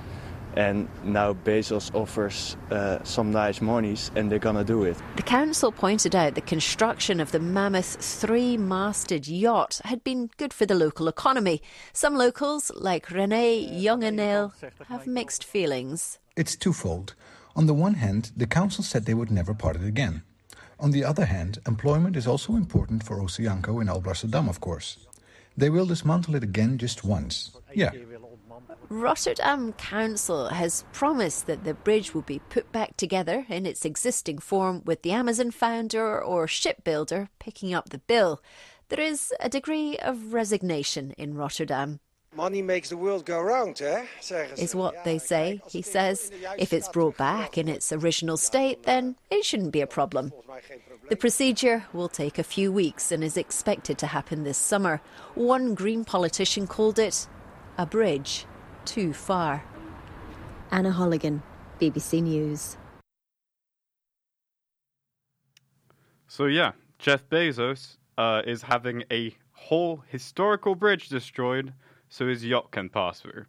[0.59, 4.97] and now Bezos offers uh, some nice monies and they're going to do it.
[5.17, 10.53] The council pointed out the construction of the mammoth three masted yacht had been good
[10.53, 11.63] for the local economy.
[11.93, 14.53] Some locals, like Rene Jongeneel,
[14.87, 16.19] have mixed feelings.
[16.37, 17.15] It's twofold.
[17.55, 20.23] On the one hand, the council said they would never part it again.
[20.81, 24.99] On the other hand, employment is also important for Oceanco in Alblasserdam, of course.
[25.57, 27.51] They will dismantle it again just once.
[27.75, 27.91] Yeah.
[28.89, 34.39] Rotterdam Council has promised that the bridge will be put back together in its existing
[34.39, 38.41] form with the Amazon founder or shipbuilder picking up the bill.
[38.89, 42.01] There is a degree of resignation in Rotterdam.
[42.35, 44.05] Money makes the world go round, eh?
[44.57, 45.61] Is what they say.
[45.69, 49.87] He says if it's brought back in its original state, then it shouldn't be a
[49.87, 50.33] problem.
[51.09, 55.01] The procedure will take a few weeks and is expected to happen this summer.
[55.35, 57.27] One Green politician called it
[57.79, 58.45] a bridge
[58.85, 59.65] too far.
[60.71, 61.41] Anna Holligan,
[61.81, 62.77] BBC News.
[66.27, 71.73] So, yeah, Jeff Bezos uh, is having a whole historical bridge destroyed
[72.09, 73.45] so his yacht can pass through.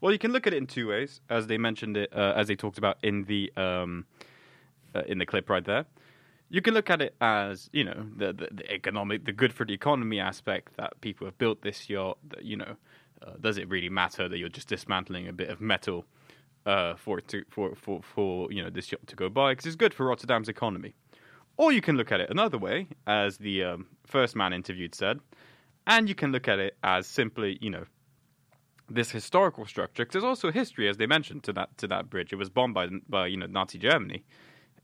[0.00, 2.46] Well, you can look at it in two ways, as they mentioned it, uh, as
[2.46, 4.06] they talked about in the um,
[4.94, 5.86] uh, in the clip right there.
[6.50, 9.66] You can look at it as you know the, the, the economic, the good for
[9.66, 12.18] the economy aspect that people have built this yacht.
[12.28, 12.76] That you know,
[13.22, 16.04] uh, does it really matter that you're just dismantling a bit of metal
[16.64, 19.52] uh, for to for, for for you know this yacht to go by?
[19.52, 20.94] Because it's good for Rotterdam's economy.
[21.56, 25.18] Or you can look at it another way, as the um, first man interviewed said,
[25.88, 27.84] and you can look at it as simply you know
[28.88, 32.32] this historical structure because there's also history, as they mentioned, to that to that bridge.
[32.32, 34.24] It was bombed by by you know Nazi Germany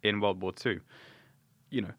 [0.02, 0.80] in World War Two.
[1.70, 1.92] You know,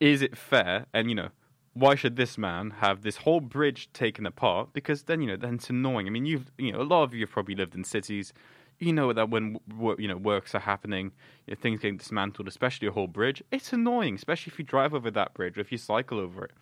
[0.00, 0.86] is it fair?
[0.92, 1.30] And you know,
[1.74, 4.72] why should this man have this whole bridge taken apart?
[4.72, 6.06] Because then you know, then it's annoying.
[6.06, 8.32] I mean, you've you know, a lot of you have probably lived in cities.
[8.78, 9.58] You know that when
[9.98, 11.12] you know works are happening,
[11.46, 13.42] you know, things getting dismantled, especially a whole bridge.
[13.50, 16.52] It's annoying, especially if you drive over that bridge or if you cycle over it.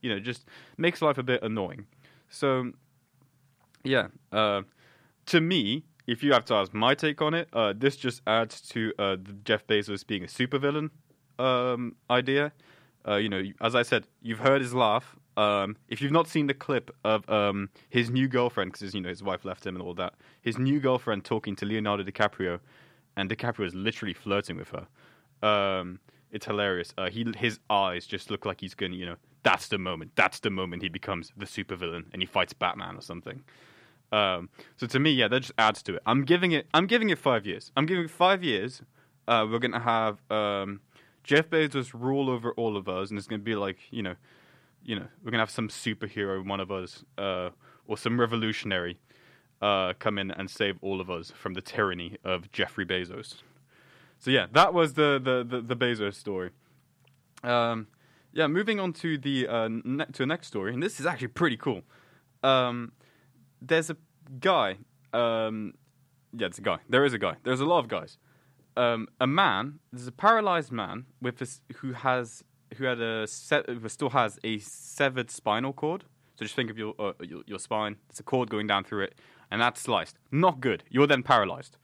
[0.00, 0.44] You know, just
[0.76, 1.86] makes life a bit annoying.
[2.30, 2.72] So
[3.84, 4.08] yeah.
[4.32, 4.62] Uh,
[5.26, 8.60] to me, if you have to ask my take on it, uh, this just adds
[8.62, 10.90] to uh, Jeff Bezos being a supervillain
[11.38, 12.52] um, idea.
[13.06, 15.16] Uh, you know, as I said, you've heard his laugh.
[15.36, 19.08] Um, if you've not seen the clip of um, his new girlfriend, because you know
[19.08, 22.58] his wife left him and all that, his new girlfriend talking to Leonardo DiCaprio,
[23.16, 25.48] and DiCaprio is literally flirting with her.
[25.48, 26.00] Um,
[26.32, 26.92] it's hilarious.
[26.98, 30.12] Uh, he his eyes just look like he's to You know, that's the moment.
[30.14, 33.44] That's the moment he becomes the supervillain and he fights Batman or something.
[34.10, 36.02] Um, so to me, yeah, that just adds to it.
[36.06, 36.66] I'm giving it.
[36.72, 37.72] I'm giving it five years.
[37.76, 38.82] I'm giving it five years.
[39.26, 40.80] Uh, we're gonna have um,
[41.22, 44.14] Jeff Bezos rule over all of us, and it's gonna be like you know,
[44.82, 47.50] you know, we're gonna have some superhero, one of us, uh,
[47.86, 48.98] or some revolutionary,
[49.60, 53.42] uh, come in and save all of us from the tyranny of Jeffrey Bezos.
[54.18, 56.50] So yeah, that was the the the, the Bezos story.
[57.44, 57.88] Um,
[58.32, 61.28] yeah, moving on to the uh, ne- to the next story, and this is actually
[61.28, 61.82] pretty cool.
[62.42, 62.92] Um,
[63.60, 63.96] there's a
[64.40, 64.78] guy.
[65.12, 65.74] Um,
[66.32, 66.78] yeah, it's a guy.
[66.88, 67.36] There is a guy.
[67.44, 68.18] There's a lot of guys.
[68.76, 69.80] Um, a man.
[69.92, 72.44] There's a paralyzed man with who has
[72.76, 76.04] who had a se- who still has a severed spinal cord.
[76.36, 77.96] So just think of your, uh, your your spine.
[78.08, 79.18] There's a cord going down through it,
[79.50, 80.18] and that's sliced.
[80.30, 80.84] Not good.
[80.90, 81.76] You're then paralyzed.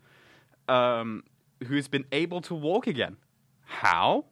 [0.68, 1.24] Um,
[1.66, 3.16] who's been able to walk again?
[3.64, 4.26] How?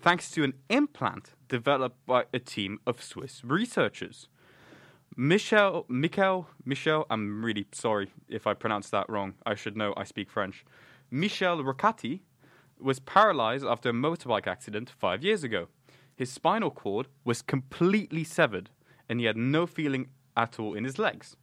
[0.00, 4.28] Thanks to an implant developed by a team of Swiss researchers.
[5.16, 9.34] Michel, Michel, Michel, I'm really sorry if I pronounced that wrong.
[9.46, 10.64] I should know I speak French.
[11.10, 12.20] Michel Roccati
[12.80, 15.68] was paralyzed after a motorbike accident five years ago.
[16.16, 18.70] His spinal cord was completely severed
[19.08, 21.36] and he had no feeling at all in his legs.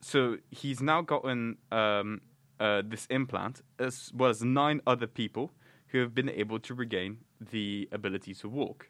[0.00, 2.22] So he's now gotten um,
[2.60, 5.52] uh, this implant, as well as nine other people
[5.88, 8.88] who have been able to regain the ability to walk.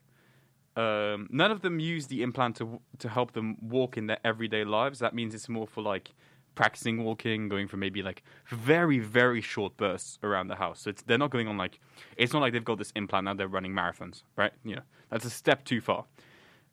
[0.77, 4.65] Um, none of them use the implant to to help them walk in their everyday
[4.65, 4.99] lives.
[4.99, 6.11] That means it's more for like
[6.55, 10.81] practicing walking, going for maybe like very very short bursts around the house.
[10.81, 11.79] So they're not going on like
[12.17, 14.53] it's not like they've got this implant now they're running marathons, right?
[14.65, 16.07] You know that's a step too far.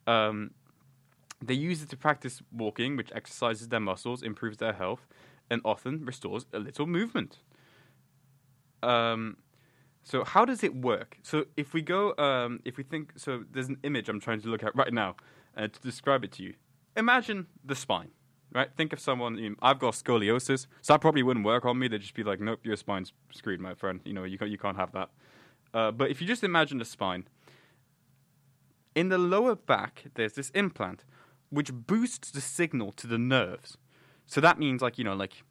[0.08, 0.52] Um,
[1.42, 5.08] they use it to practice walking, which exercises their muscles, improves their health,
[5.50, 7.40] and often restores a little movement.
[8.84, 9.38] Um,
[10.04, 11.18] so how does it work?
[11.22, 14.48] So if we go, um, if we think, so there's an image I'm trying to
[14.50, 15.16] look at right now
[15.56, 16.54] uh, to describe it to you.
[16.98, 18.10] Imagine the spine,
[18.54, 18.70] right?
[18.76, 19.38] Think of someone.
[19.38, 21.88] You know, I've got scoliosis, so that probably wouldn't work on me.
[21.88, 24.02] They'd just be like, "Nope, your spine's screwed, my friend.
[24.04, 25.10] You know, you can't, you can't have that."
[25.74, 27.28] Uh, but if you just imagine the spine,
[28.94, 31.06] in the lower back, there's this implant
[31.50, 33.78] which boosts the signal to the nerves.
[34.26, 35.44] So that means, like you know, like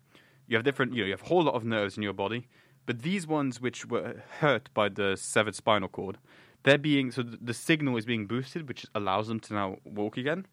[0.47, 2.49] you have different, you know, you have a whole lot of nerves in your body
[2.87, 6.19] but these ones which were hurt by the severed spinal cord,
[6.63, 10.47] they're being so the signal is being boosted, which allows them to now walk again.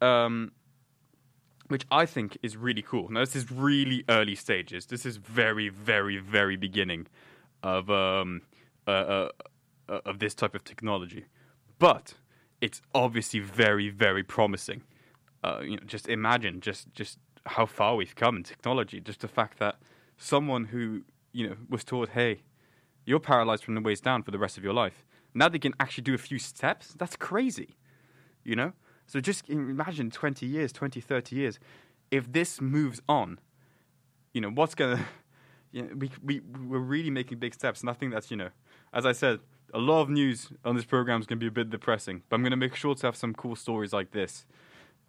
[0.00, 0.52] Um,
[1.68, 3.08] which I think is really cool.
[3.10, 4.86] Now this is really early stages.
[4.86, 7.06] This is very, very, very beginning
[7.62, 8.42] of um,
[8.86, 9.28] uh, uh,
[9.88, 11.26] uh, of this type of technology,
[11.78, 12.14] but
[12.60, 14.82] it's obviously very, very promising.
[15.44, 19.00] Uh, you know, just imagine, just just how far we've come in technology.
[19.00, 19.76] Just the fact that
[20.16, 21.02] someone who
[21.32, 22.42] you know was told, "Hey,
[23.04, 25.04] you're paralyzed from the waist down for the rest of your life,"
[25.34, 26.94] now they can actually do a few steps.
[26.98, 27.76] That's crazy,
[28.44, 28.72] you know.
[29.06, 31.58] So just imagine 20 years, 20, 30 years,
[32.10, 33.38] if this moves on,
[34.32, 35.04] you know what's gonna.
[35.70, 38.48] You know, we we we're really making big steps, and I think that's you know,
[38.94, 39.40] as I said,
[39.74, 42.36] a lot of news on this program is going to be a bit depressing, but
[42.36, 44.46] I'm going to make sure to have some cool stories like this,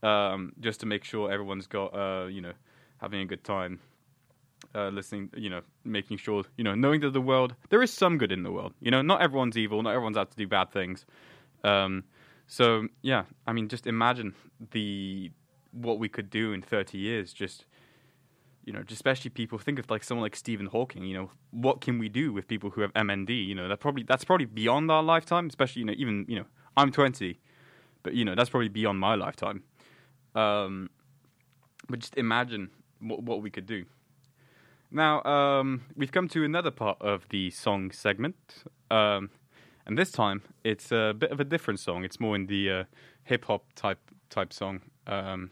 [0.04, 2.54] um, just to make sure everyone's got, uh, you know,
[2.98, 3.80] having a good time,
[4.76, 8.18] uh, listening, you know, making sure, you know, knowing that the world, there is some
[8.18, 8.74] good in the world.
[8.82, 11.06] You know, not everyone's evil, not everyone's out to do bad things.
[11.64, 12.04] Um,
[12.48, 14.34] so yeah, I mean, just imagine
[14.72, 15.32] the
[15.72, 17.34] what we could do in 30 years.
[17.34, 17.66] Just
[18.66, 21.04] you know, especially people think of like someone like Stephen Hawking.
[21.04, 23.48] You know, what can we do with people who have MND?
[23.48, 25.48] You know, that probably that's probably beyond our lifetime.
[25.48, 26.46] Especially you know, even you know,
[26.76, 27.40] I'm 20,
[28.04, 29.64] but you know, that's probably beyond my lifetime.
[30.36, 30.90] Um,
[31.88, 33.86] but just imagine what what we could do.
[34.92, 39.30] Now, um, we've come to another part of the song segment, um,
[39.86, 42.04] and this time it's a bit of a different song.
[42.04, 42.84] It's more in the uh,
[43.24, 45.52] hip hop type type song, um,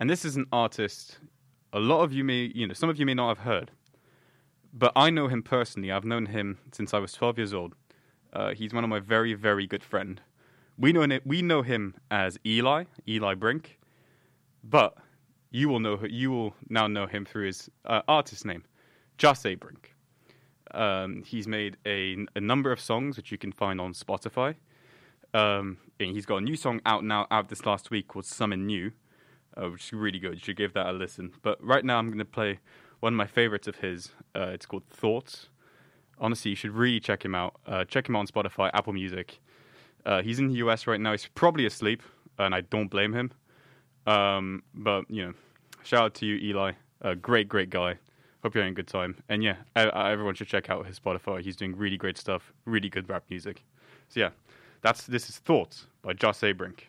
[0.00, 1.18] and this is an artist
[1.72, 3.70] a lot of you may, you know, some of you may not have heard,
[4.72, 5.92] but I know him personally.
[5.92, 7.74] I've known him since I was 12 years old.
[8.32, 10.20] Uh, he's one of my very, very good friend.
[10.78, 13.78] We know we know him as Eli, Eli Brink,
[14.62, 14.96] but
[15.50, 18.64] you will know you will now know him through his uh, artist name,
[19.18, 19.94] Jahseh Brink.
[20.72, 24.56] Um, he's made a, a number of songs which you can find on Spotify.
[25.32, 28.66] Um, and he's got a new song out now, out this last week called Something
[28.66, 28.92] New
[29.56, 30.34] uh, which is really good.
[30.34, 31.32] You should give that a listen.
[31.42, 32.60] But right now, I'm going to play
[33.00, 34.10] one of my favorites of his.
[34.34, 35.48] Uh, it's called Thoughts.
[36.18, 37.56] Honestly, you should really check him out.
[37.66, 39.40] Uh, check him out on Spotify, Apple Music.
[40.04, 41.12] Uh, he's in the US right now.
[41.12, 42.02] He's probably asleep,
[42.38, 43.32] and I don't blame him.
[44.06, 45.34] Um, but you know,
[45.82, 46.72] shout out to you, Eli.
[47.02, 47.96] A great, great guy.
[48.42, 49.16] Hope you're having a good time.
[49.28, 51.40] And yeah, everyone should check out his Spotify.
[51.40, 53.64] He's doing really great stuff, really good rap music.
[54.08, 54.30] So yeah,
[54.82, 56.88] that's this is Thoughts by Jahseh Brink.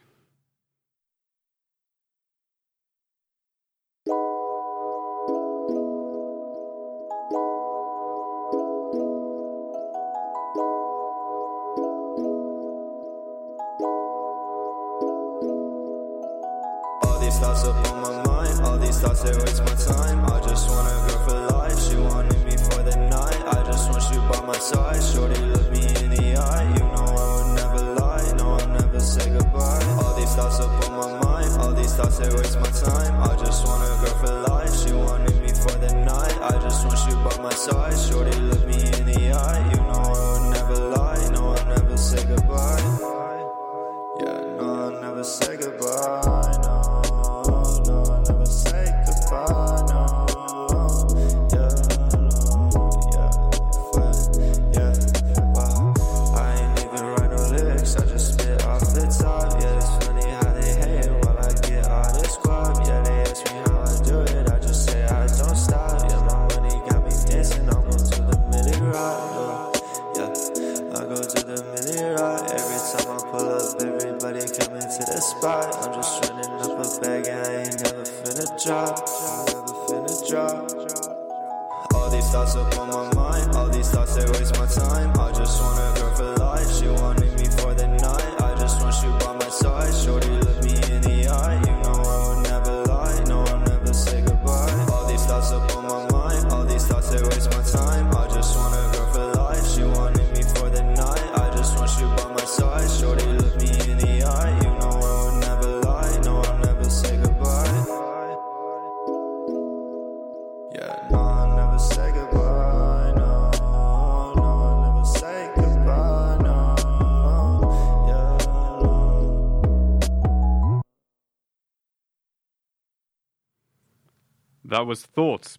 [19.23, 20.25] They waste my time.
[20.25, 21.79] I just want a girl for life.
[21.79, 23.41] She wanted me for the night.
[23.47, 25.01] I just want you by my side.
[25.01, 26.67] Shorty, look me in the eye.
[26.73, 28.33] You know I would never lie.
[28.37, 29.83] No, I'll never say goodbye.
[30.03, 31.61] All these thoughts up on my mind.
[31.61, 33.23] All these thoughts, they waste my time.
[33.23, 34.73] I just want a girl for life.
[34.81, 36.37] She wanted me for the night.
[36.41, 37.97] I just want you by my side.
[37.97, 38.36] Shorty,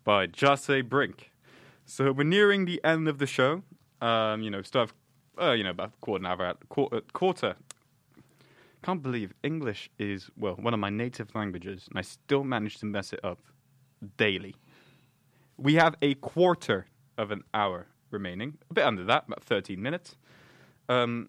[0.09, 1.31] by Jahseh Brink.
[1.85, 3.63] So we're nearing the end of the show.
[4.01, 4.95] Um, you know, still have,
[5.39, 7.57] uh, you know, about quarter an hour, quarter, quarter.
[8.83, 12.87] Can't believe English is, well, one of my native languages, and I still manage to
[12.87, 13.39] mess it up
[14.17, 14.57] daily.
[15.59, 16.87] We have a quarter
[17.19, 20.17] of an hour remaining, a bit under that, about 13 minutes.
[20.89, 21.29] Um,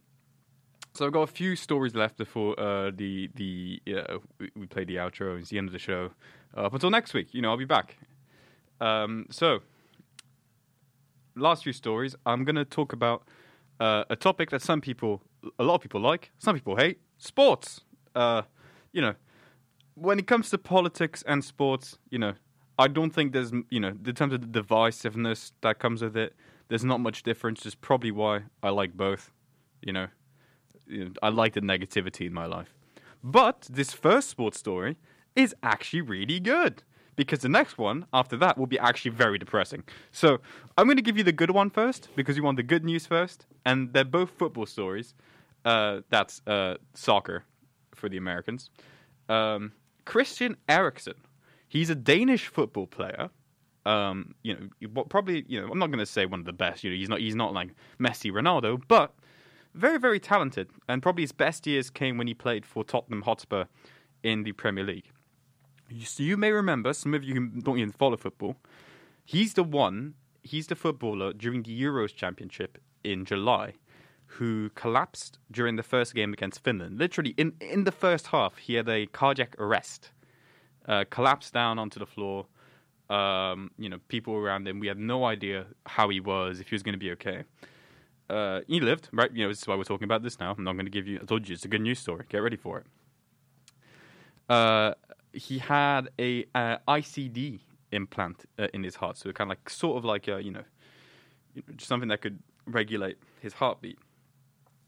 [0.94, 4.86] so I've got a few stories left before uh, the the uh, we, we play
[4.86, 5.38] the outro.
[5.38, 6.12] It's the end of the show.
[6.56, 7.98] Uh, up until next week, you know, I'll be back.
[8.82, 9.62] Um, so,
[11.36, 12.16] last few stories.
[12.26, 13.24] I'm going to talk about
[13.80, 15.22] uh, a topic that some people,
[15.58, 17.00] a lot of people like, some people hate.
[17.18, 17.82] Sports.
[18.16, 18.44] Uh,
[18.92, 19.16] you know,
[19.96, 22.34] when it comes to politics and sports, you know,
[22.78, 26.34] I don't think there's, you know, in terms of the divisiveness that comes with it,
[26.70, 27.66] there's not much difference.
[27.66, 29.32] It's probably why I like both.
[29.82, 30.08] You know,
[30.88, 32.74] you know, I like the negativity in my life.
[33.24, 34.98] But this first sports story
[35.36, 36.84] is actually really good
[37.20, 39.84] because the next one after that will be actually very depressing.
[40.14, 40.40] So
[40.78, 43.06] I'm going to give you the good one first because you want the good news
[43.06, 45.16] first, and they're both football stories.
[45.66, 47.44] Uh, that's uh, soccer
[47.94, 48.70] for the Americans.
[49.28, 49.74] Um,
[50.06, 51.16] Christian Eriksen,
[51.68, 53.30] he's a Danish football player.
[53.86, 56.86] Um, you know, probably you know I'm not going to say one of the best.
[56.86, 59.14] You know, he's not he's not like Messi, Ronaldo, but
[59.74, 60.70] very very talented.
[60.88, 63.66] And probably his best years came when he played for Tottenham Hotspur
[64.24, 65.12] in the Premier League.
[66.04, 68.58] So you may remember, some of you who don't even follow football,
[69.26, 73.74] he's the one, he's the footballer during the Euros Championship in July
[74.34, 77.00] who collapsed during the first game against Finland.
[77.00, 80.12] Literally, in, in the first half, he had a cardiac arrest,
[80.88, 82.46] uh, collapsed down onto the floor.
[83.10, 86.76] Um, you know, people around him, we had no idea how he was, if he
[86.76, 87.44] was going to be okay.
[88.30, 89.32] Uh, he lived, right?
[89.34, 90.54] You know, this is why we're talking about this now.
[90.56, 92.26] I'm not going to give you, I told you, it's a good news story.
[92.30, 92.86] Get ready for it.
[94.48, 94.94] Uh,
[95.40, 97.62] he had a uh, ICD
[97.92, 100.64] implant uh, in his heart, so kind of like sort of like a, you know,
[101.80, 103.98] something that could regulate his heartbeat.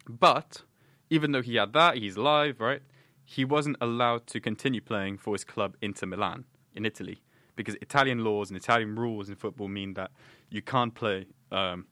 [0.07, 0.63] But
[1.09, 2.81] even though he had that, he's live, right?
[3.23, 6.45] He wasn't allowed to continue playing for his club Inter Milan
[6.75, 7.21] in Italy
[7.55, 10.11] because Italian laws and Italian rules in football mean that
[10.49, 11.27] you can't play.
[11.51, 11.85] Um,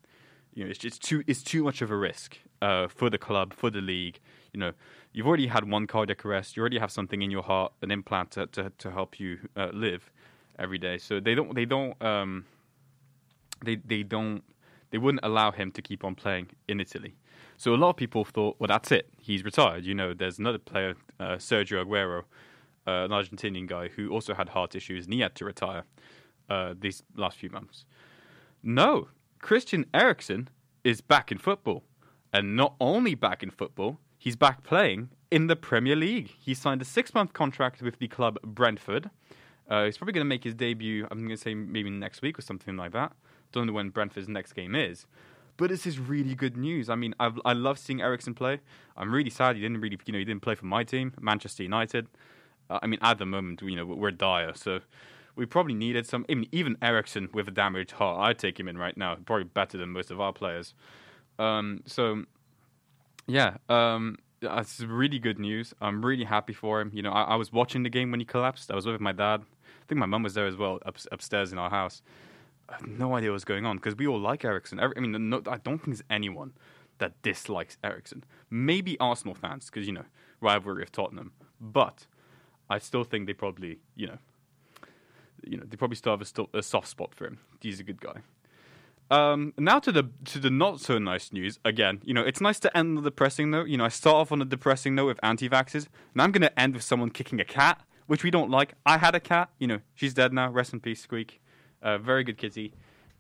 [0.54, 3.70] you know, it's, too it's too much of a risk uh, for the club, for
[3.70, 4.20] the league.
[4.54, 4.72] You know,
[5.14, 6.56] you've already had one cardiac arrest.
[6.56, 9.70] You already have something in your heart, an implant to to, to help you uh,
[9.74, 10.12] live
[10.58, 10.98] every day.
[10.98, 12.46] So they don't they don't um,
[13.64, 14.44] they they don't
[14.92, 17.16] they wouldn't allow him to keep on playing in Italy.
[17.58, 19.10] So a lot of people thought, well, that's it.
[19.20, 19.86] He's retired.
[19.86, 22.24] You know, there's another player, uh, Sergio Aguero,
[22.88, 25.84] uh, an Argentinian guy who also had heart issues and he had to retire
[26.50, 27.86] uh, these last few months.
[28.64, 29.10] No,
[29.42, 30.50] Christian Eriksen
[30.84, 31.84] is back in football.
[32.32, 36.36] And not only back in football, he's back playing in the Premier League.
[36.40, 39.10] He signed a six month contract with the club Brentford.
[39.68, 42.38] Uh, he's probably going to make his debut, I'm going to say maybe next week
[42.38, 43.14] or something like that.
[43.52, 45.08] Don't know when Brentford's next game is.
[45.58, 46.90] But this is really good news.
[46.90, 48.60] I mean, I've, I love seeing Eriksen play.
[48.96, 51.64] I'm really sad he didn't really, you know, he didn't play for my team, Manchester
[51.64, 52.08] United.
[52.70, 54.80] Uh, I mean, at the moment, you know, we're dire, so
[55.36, 56.26] we probably needed some.
[56.30, 59.16] Even even Eriksen with a damaged heart, I'd take him in right now.
[59.26, 60.74] Probably better than most of our players.
[61.40, 62.24] Um, so,
[63.30, 65.74] yeah, um, that's really good news.
[65.82, 66.92] I'm really happy for him.
[66.94, 68.72] You know, I, I, was watching the game when he collapsed.
[68.72, 69.42] I was with my dad.
[69.42, 72.02] I think my mum was there as well, up, upstairs in our house.
[72.68, 74.80] I have no idea what's going on because we all like Eriksen.
[74.80, 76.54] I mean, no, I don't think there's anyone
[77.00, 78.24] that dislikes Eriksen.
[78.50, 80.06] Maybe Arsenal fans because you know
[80.42, 82.06] rivalry of Tottenham, but
[82.70, 84.18] I still think they probably you know
[85.44, 87.40] you know they probably still have a, a soft spot for him.
[87.60, 88.22] He's a good guy.
[89.12, 91.60] Um, now to the to the not so nice news.
[91.66, 93.68] Again, you know, it's nice to end on a depressing note.
[93.68, 96.60] You know, I start off on a depressing note with anti-vaxxers, and I'm going to
[96.60, 98.74] end with someone kicking a cat, which we don't like.
[98.86, 99.50] I had a cat.
[99.58, 100.52] You know, she's dead now.
[100.52, 101.42] Rest in peace, Squeak.
[101.82, 102.74] Uh, very good kitty.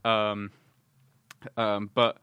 [0.06, 0.52] Um,
[1.58, 2.18] um, but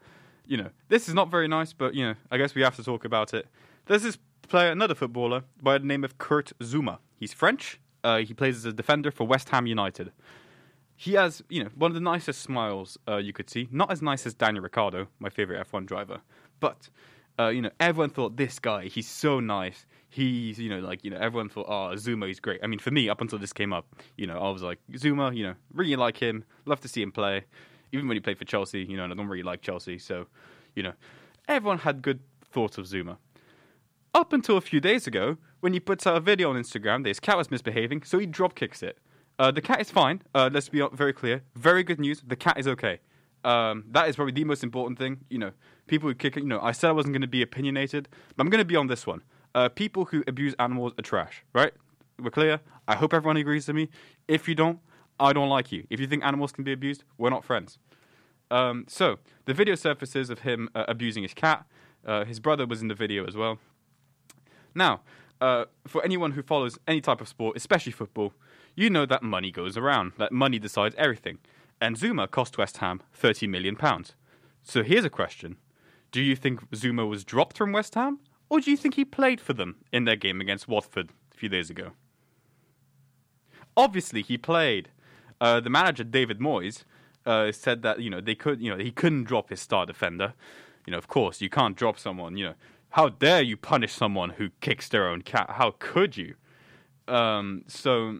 [0.45, 1.73] you know, this is not very nice.
[1.73, 3.47] But you know, I guess we have to talk about it.
[3.87, 6.99] There's this player, another footballer by the name of Kurt Zouma.
[7.17, 7.79] He's French.
[8.03, 10.11] Uh, he plays as a defender for West Ham United.
[10.99, 13.69] He has, you know, one of the nicest smiles uh, you could see.
[13.71, 16.21] Not as nice as Daniel Ricciardo, my favorite F1 driver,
[16.59, 16.89] but
[17.39, 19.85] uh, you know, everyone thought this guy, he's so nice.
[20.09, 22.59] He's, you know, like, you know, everyone thought, oh, Zouma, he's great.
[22.63, 23.85] I mean, for me, up until this came up,
[24.15, 27.11] you know, I was like, Zouma, you know, really like him, love to see him
[27.11, 27.43] play.
[27.91, 30.25] Even when he played for Chelsea, you know, and I don't really like Chelsea, so,
[30.75, 30.93] you know,
[31.47, 32.19] everyone had good
[32.51, 33.17] thoughts of Zouma.
[34.13, 37.09] Up until a few days ago, when he puts out a video on Instagram that
[37.09, 38.97] his cat was misbehaving, so he drop kicks it.
[39.39, 40.21] Uh, the cat is fine.
[40.33, 41.43] Uh, let's be very clear.
[41.55, 42.21] Very good news.
[42.25, 42.99] The cat is okay.
[43.43, 45.19] Um, that is probably the most important thing.
[45.29, 45.51] You know,
[45.85, 46.43] people who kick it.
[46.43, 48.75] You know, I said I wasn't going to be opinionated, but I'm going to be
[48.75, 49.21] on this one.
[49.53, 51.73] Uh, people who abuse animals are trash, right?
[52.19, 52.59] We're clear.
[52.87, 53.89] I hope everyone agrees with me.
[54.27, 54.79] If you don't,
[55.19, 55.85] I don't like you.
[55.89, 57.77] If you think animals can be abused, we're not friends.
[58.49, 61.65] Um, so the video surfaces of him uh, abusing his cat.
[62.05, 63.59] Uh, his brother was in the video as well.
[64.73, 65.01] Now,
[65.41, 68.33] uh, for anyone who follows any type of sport, especially football,
[68.77, 70.13] you know that money goes around.
[70.17, 71.39] That money decides everything.
[71.81, 74.15] And Zouma cost West Ham thirty million pounds.
[74.63, 75.57] So here's a question:
[76.11, 78.19] Do you think Zouma was dropped from West Ham,
[78.49, 81.49] or do you think he played for them in their game against Watford a few
[81.49, 81.91] days ago?
[83.75, 84.89] Obviously, he played.
[85.41, 86.83] Uh, the manager David Moyes
[87.25, 90.33] uh, said that you know they could you know he couldn't drop his star defender.
[90.85, 92.37] You know, of course, you can't drop someone.
[92.37, 92.53] You know,
[92.91, 95.49] how dare you punish someone who kicks their own cat?
[95.51, 96.35] How could you?
[97.07, 98.19] Um, so,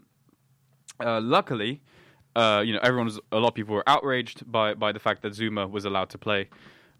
[1.00, 1.80] uh, luckily,
[2.36, 5.22] uh, you know, everyone was a lot of people were outraged by by the fact
[5.22, 6.48] that Zouma was allowed to play.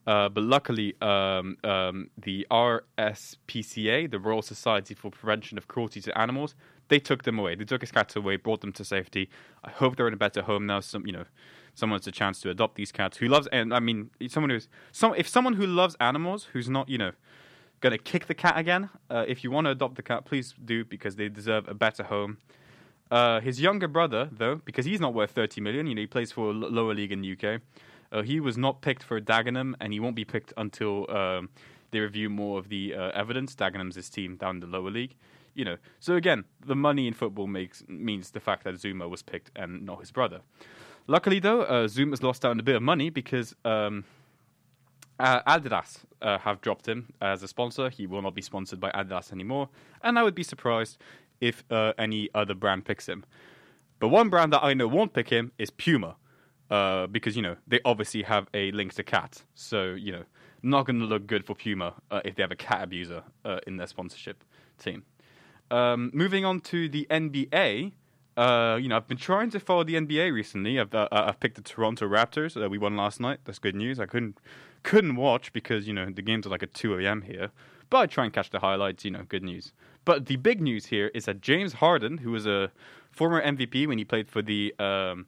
[0.06, 6.18] Uh, but luckily, um, um, the RSPCA, the Royal Society for Prevention of Cruelty to
[6.18, 6.54] Animals,
[6.88, 7.54] they took them away.
[7.54, 9.28] They took his cats away, brought them to safety.
[9.62, 10.80] I hope they're in a better home now.
[10.80, 11.24] Some, you know,
[11.74, 13.48] someone has a chance to adopt these cats who loves.
[13.52, 15.14] And I mean, someone who's some.
[15.14, 17.12] If someone who loves animals, who's not, you know,
[17.80, 18.88] going to kick the cat again.
[19.10, 22.04] Uh, if you want to adopt the cat, please do because they deserve a better
[22.04, 22.38] home.
[23.10, 26.30] Uh, his younger brother, though, because he's not worth 30 million, you know, he plays
[26.30, 27.60] for a l- lower league in the UK.
[28.12, 31.48] Uh, he was not picked for Dagenham, and he won't be picked until um,
[31.90, 33.54] they review more of the uh, evidence.
[33.54, 35.14] Dagenham's his team down in the lower league.
[35.54, 39.22] You know, so again, the money in football makes means the fact that Zouma was
[39.22, 40.40] picked and not his brother.
[41.06, 44.04] Luckily, though, uh, Zouma's lost out on a bit of money because um,
[45.18, 47.88] Adidas uh, have dropped him as a sponsor.
[47.88, 49.68] He will not be sponsored by Adidas anymore,
[50.02, 50.98] and I would be surprised
[51.40, 53.24] if uh, any other brand picks him.
[53.98, 56.16] But one brand that I know won't pick him is Puma,
[56.70, 59.42] uh, because you know they obviously have a link to cat.
[59.54, 60.24] So you know,
[60.62, 63.60] not going to look good for Puma uh, if they have a cat abuser uh,
[63.66, 64.44] in their sponsorship
[64.78, 65.04] team.
[65.70, 67.92] Um, moving on to the NBA.
[68.36, 70.78] Uh, you know, I've been trying to follow the NBA recently.
[70.78, 72.62] I've uh, I've picked the Toronto Raptors.
[72.62, 73.40] Uh, we won last night.
[73.44, 73.98] That's good news.
[73.98, 74.38] I couldn't
[74.84, 77.22] couldn't watch because you know the games are like at two a.m.
[77.22, 77.50] here.
[77.90, 79.04] But I try and catch the highlights.
[79.04, 79.72] You know, good news.
[80.08, 82.72] But the big news here is that James Harden, who was a
[83.10, 85.26] former MVP when he played for the um,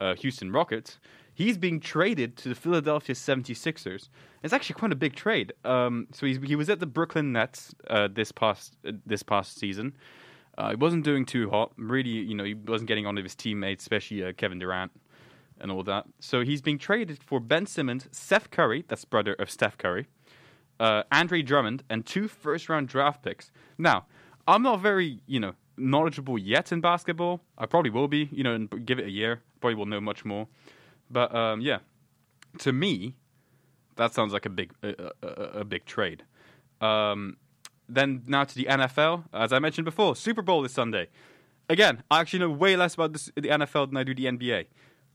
[0.00, 1.00] uh, Houston Rockets,
[1.34, 4.10] he's being traded to the Philadelphia 76ers.
[4.44, 5.52] It's actually quite a big trade.
[5.64, 9.96] Um, so he was at the Brooklyn Nets uh, this past uh, this past season.
[10.56, 11.72] Uh, he wasn't doing too hot.
[11.76, 14.92] Really, you know, he wasn't getting on with his teammates, especially uh, Kevin Durant
[15.58, 16.04] and all that.
[16.20, 20.06] So he's being traded for Ben Simmons, Seth Curry, that's brother of Steph Curry,
[20.80, 23.50] uh, Andre Drummond, and two first round draft picks.
[23.78, 24.06] Now,
[24.46, 27.40] I'm not very, you know, knowledgeable yet in basketball.
[27.58, 29.42] I probably will be, you know, and give it a year.
[29.60, 30.48] Probably will know much more.
[31.10, 31.78] But um, yeah,
[32.58, 33.14] to me,
[33.96, 35.26] that sounds like a big, a, a,
[35.60, 36.24] a big trade.
[36.80, 37.36] Um,
[37.88, 39.24] then now to the NFL.
[39.32, 41.08] As I mentioned before, Super Bowl this Sunday.
[41.68, 44.66] Again, I actually know way less about this, the NFL than I do the NBA.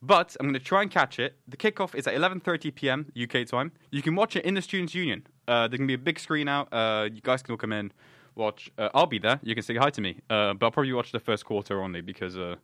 [0.02, 1.38] But I'm going to try and catch it.
[1.48, 3.12] The kickoff is at 11:30 p.m.
[3.20, 3.72] UK time.
[3.92, 5.26] You can watch it in the Students' Union.
[5.48, 6.68] Uh, there can be a big screen out.
[6.72, 7.92] Uh, you guys can all come in,
[8.36, 8.70] watch.
[8.78, 9.40] Uh, I'll be there.
[9.44, 10.20] You can say hi to me.
[10.30, 12.56] Uh, but I'll probably watch the first quarter only because, uh,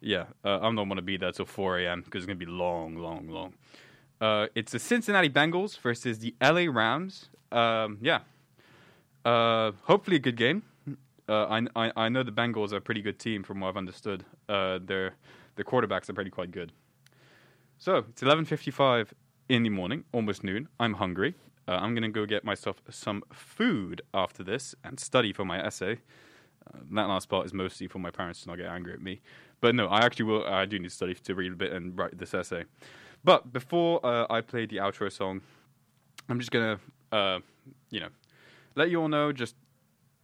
[0.00, 2.02] yeah, uh, I'm not to be there till 4 a.m.
[2.02, 3.54] because it's going to be long, long, long.
[4.54, 7.28] It's the Cincinnati Bengals versus the LA Rams.
[7.52, 8.20] Um, yeah,
[9.24, 10.62] hopefully a good game.
[11.28, 14.24] I, I I know the Bengals are a pretty good team from what I've understood.
[14.48, 15.14] Their
[15.56, 16.72] their quarterbacks are pretty quite good.
[17.78, 19.12] So it's 11:55
[19.48, 20.68] in the morning, almost noon.
[20.78, 21.34] I'm hungry.
[21.70, 25.98] Uh, I'm gonna go get myself some food after this and study for my essay.
[26.66, 29.20] Uh, that last part is mostly for my parents to not get angry at me.
[29.60, 30.44] But no, I actually will.
[30.44, 32.64] I do need to study to read a bit and write this essay.
[33.22, 35.42] But before uh, I play the outro song,
[36.28, 36.80] I'm just gonna,
[37.12, 37.38] uh,
[37.90, 38.08] you know,
[38.74, 39.54] let you all know just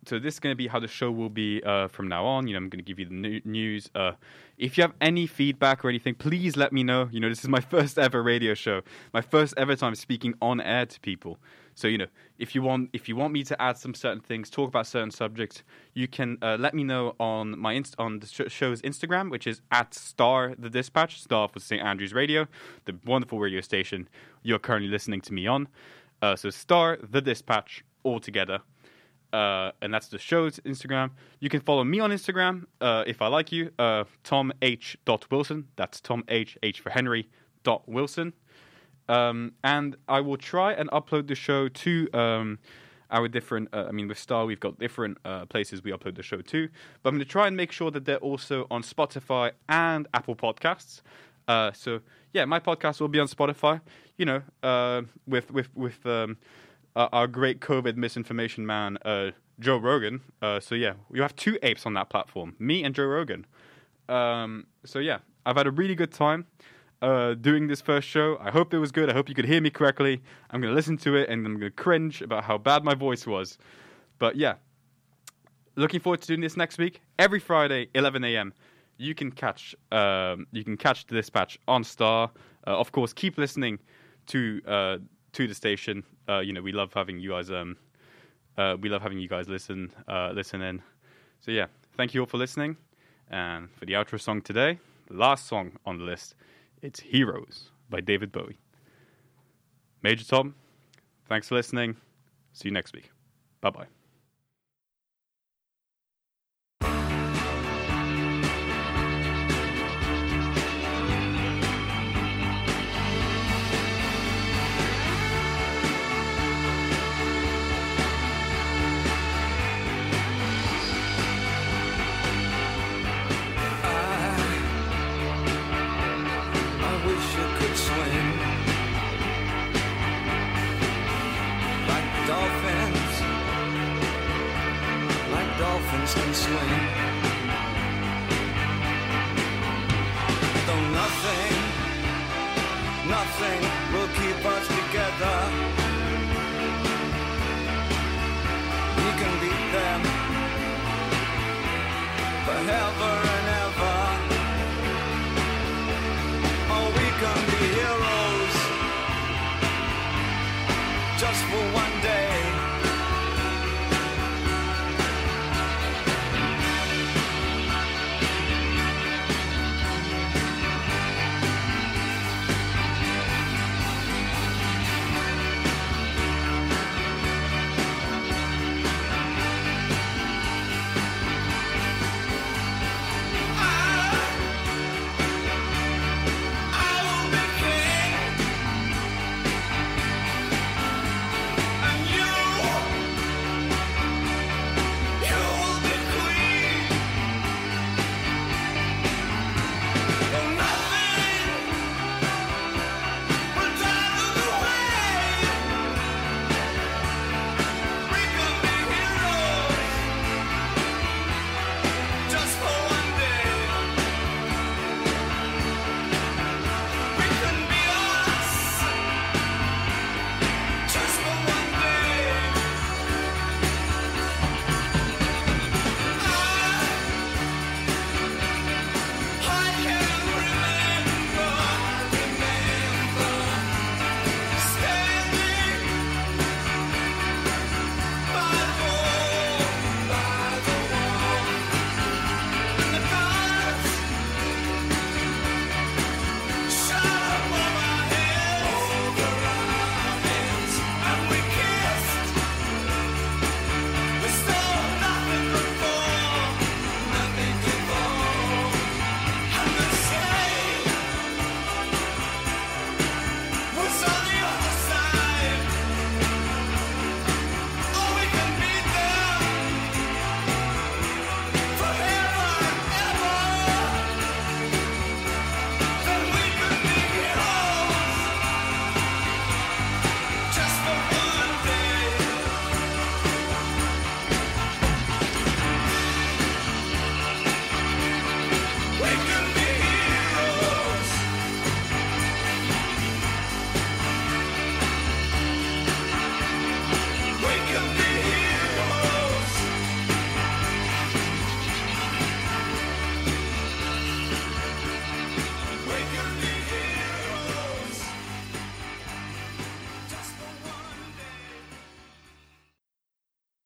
[0.06, 2.46] so this is going to be how the show will be uh, from now on.
[2.46, 3.90] You know, I'm going to give you the news.
[3.94, 4.12] Uh,
[4.56, 7.08] if you have any feedback or anything, please let me know.
[7.10, 8.82] You know, this is my first ever radio show,
[9.12, 11.38] my first ever time speaking on air to people.
[11.74, 12.06] So you know,
[12.38, 15.10] if you want, if you want me to add some certain things, talk about certain
[15.10, 19.30] subjects, you can uh, let me know on my inst- on the sh- show's Instagram,
[19.30, 22.46] which is at Star the Dispatch, Star for St Andrews Radio,
[22.86, 24.08] the wonderful radio station
[24.42, 25.68] you're currently listening to me on.
[26.22, 28.60] Uh, so Star the Dispatch all together
[29.32, 31.10] uh, and that's the show's Instagram.
[31.40, 34.96] You can follow me on Instagram uh, if I like you, uh, Tom H.
[35.30, 35.68] Wilson.
[35.76, 36.56] That's Tom H.
[36.62, 37.28] H for Henry.
[37.66, 38.32] Dot Wilson.
[39.08, 42.60] Um, and I will try and upload the show to um,
[43.10, 43.70] our different.
[43.72, 46.68] Uh, I mean, with Star, we've got different uh, places we upload the show to.
[47.02, 50.36] But I'm going to try and make sure that they're also on Spotify and Apple
[50.36, 51.02] Podcasts.
[51.48, 52.00] Uh, so
[52.32, 53.80] yeah, my podcast will be on Spotify.
[54.16, 56.36] You know, uh, with with with um,
[56.96, 59.30] uh, our great COVID misinformation man, uh,
[59.60, 60.22] Joe Rogan.
[60.40, 63.46] Uh, so yeah, you have two apes on that platform, me and Joe Rogan.
[64.08, 66.46] Um, so yeah, I've had a really good time
[67.02, 68.38] uh, doing this first show.
[68.40, 69.10] I hope it was good.
[69.10, 70.22] I hope you could hear me correctly.
[70.50, 73.58] I'm gonna listen to it and I'm gonna cringe about how bad my voice was.
[74.18, 74.54] But yeah,
[75.76, 77.02] looking forward to doing this next week.
[77.18, 78.54] Every Friday, 11 a.m.
[78.96, 82.30] You can catch um, you can catch the dispatch on Star.
[82.66, 83.78] Uh, of course, keep listening
[84.28, 84.96] to uh,
[85.36, 86.02] to the station.
[86.28, 87.50] Uh, you know, we love having you guys.
[87.50, 87.76] Um,
[88.56, 90.82] uh, we love having you guys listen uh, listen in.
[91.40, 91.66] So yeah,
[91.96, 92.76] thank you all for listening.
[93.30, 94.78] And for the outro song today,
[95.08, 96.34] the last song on the list,
[96.80, 98.58] it's "Heroes" by David Bowie.
[100.02, 100.54] Major Tom,
[101.28, 101.96] thanks for listening.
[102.52, 103.10] See you next week.
[103.60, 103.95] Bye bye.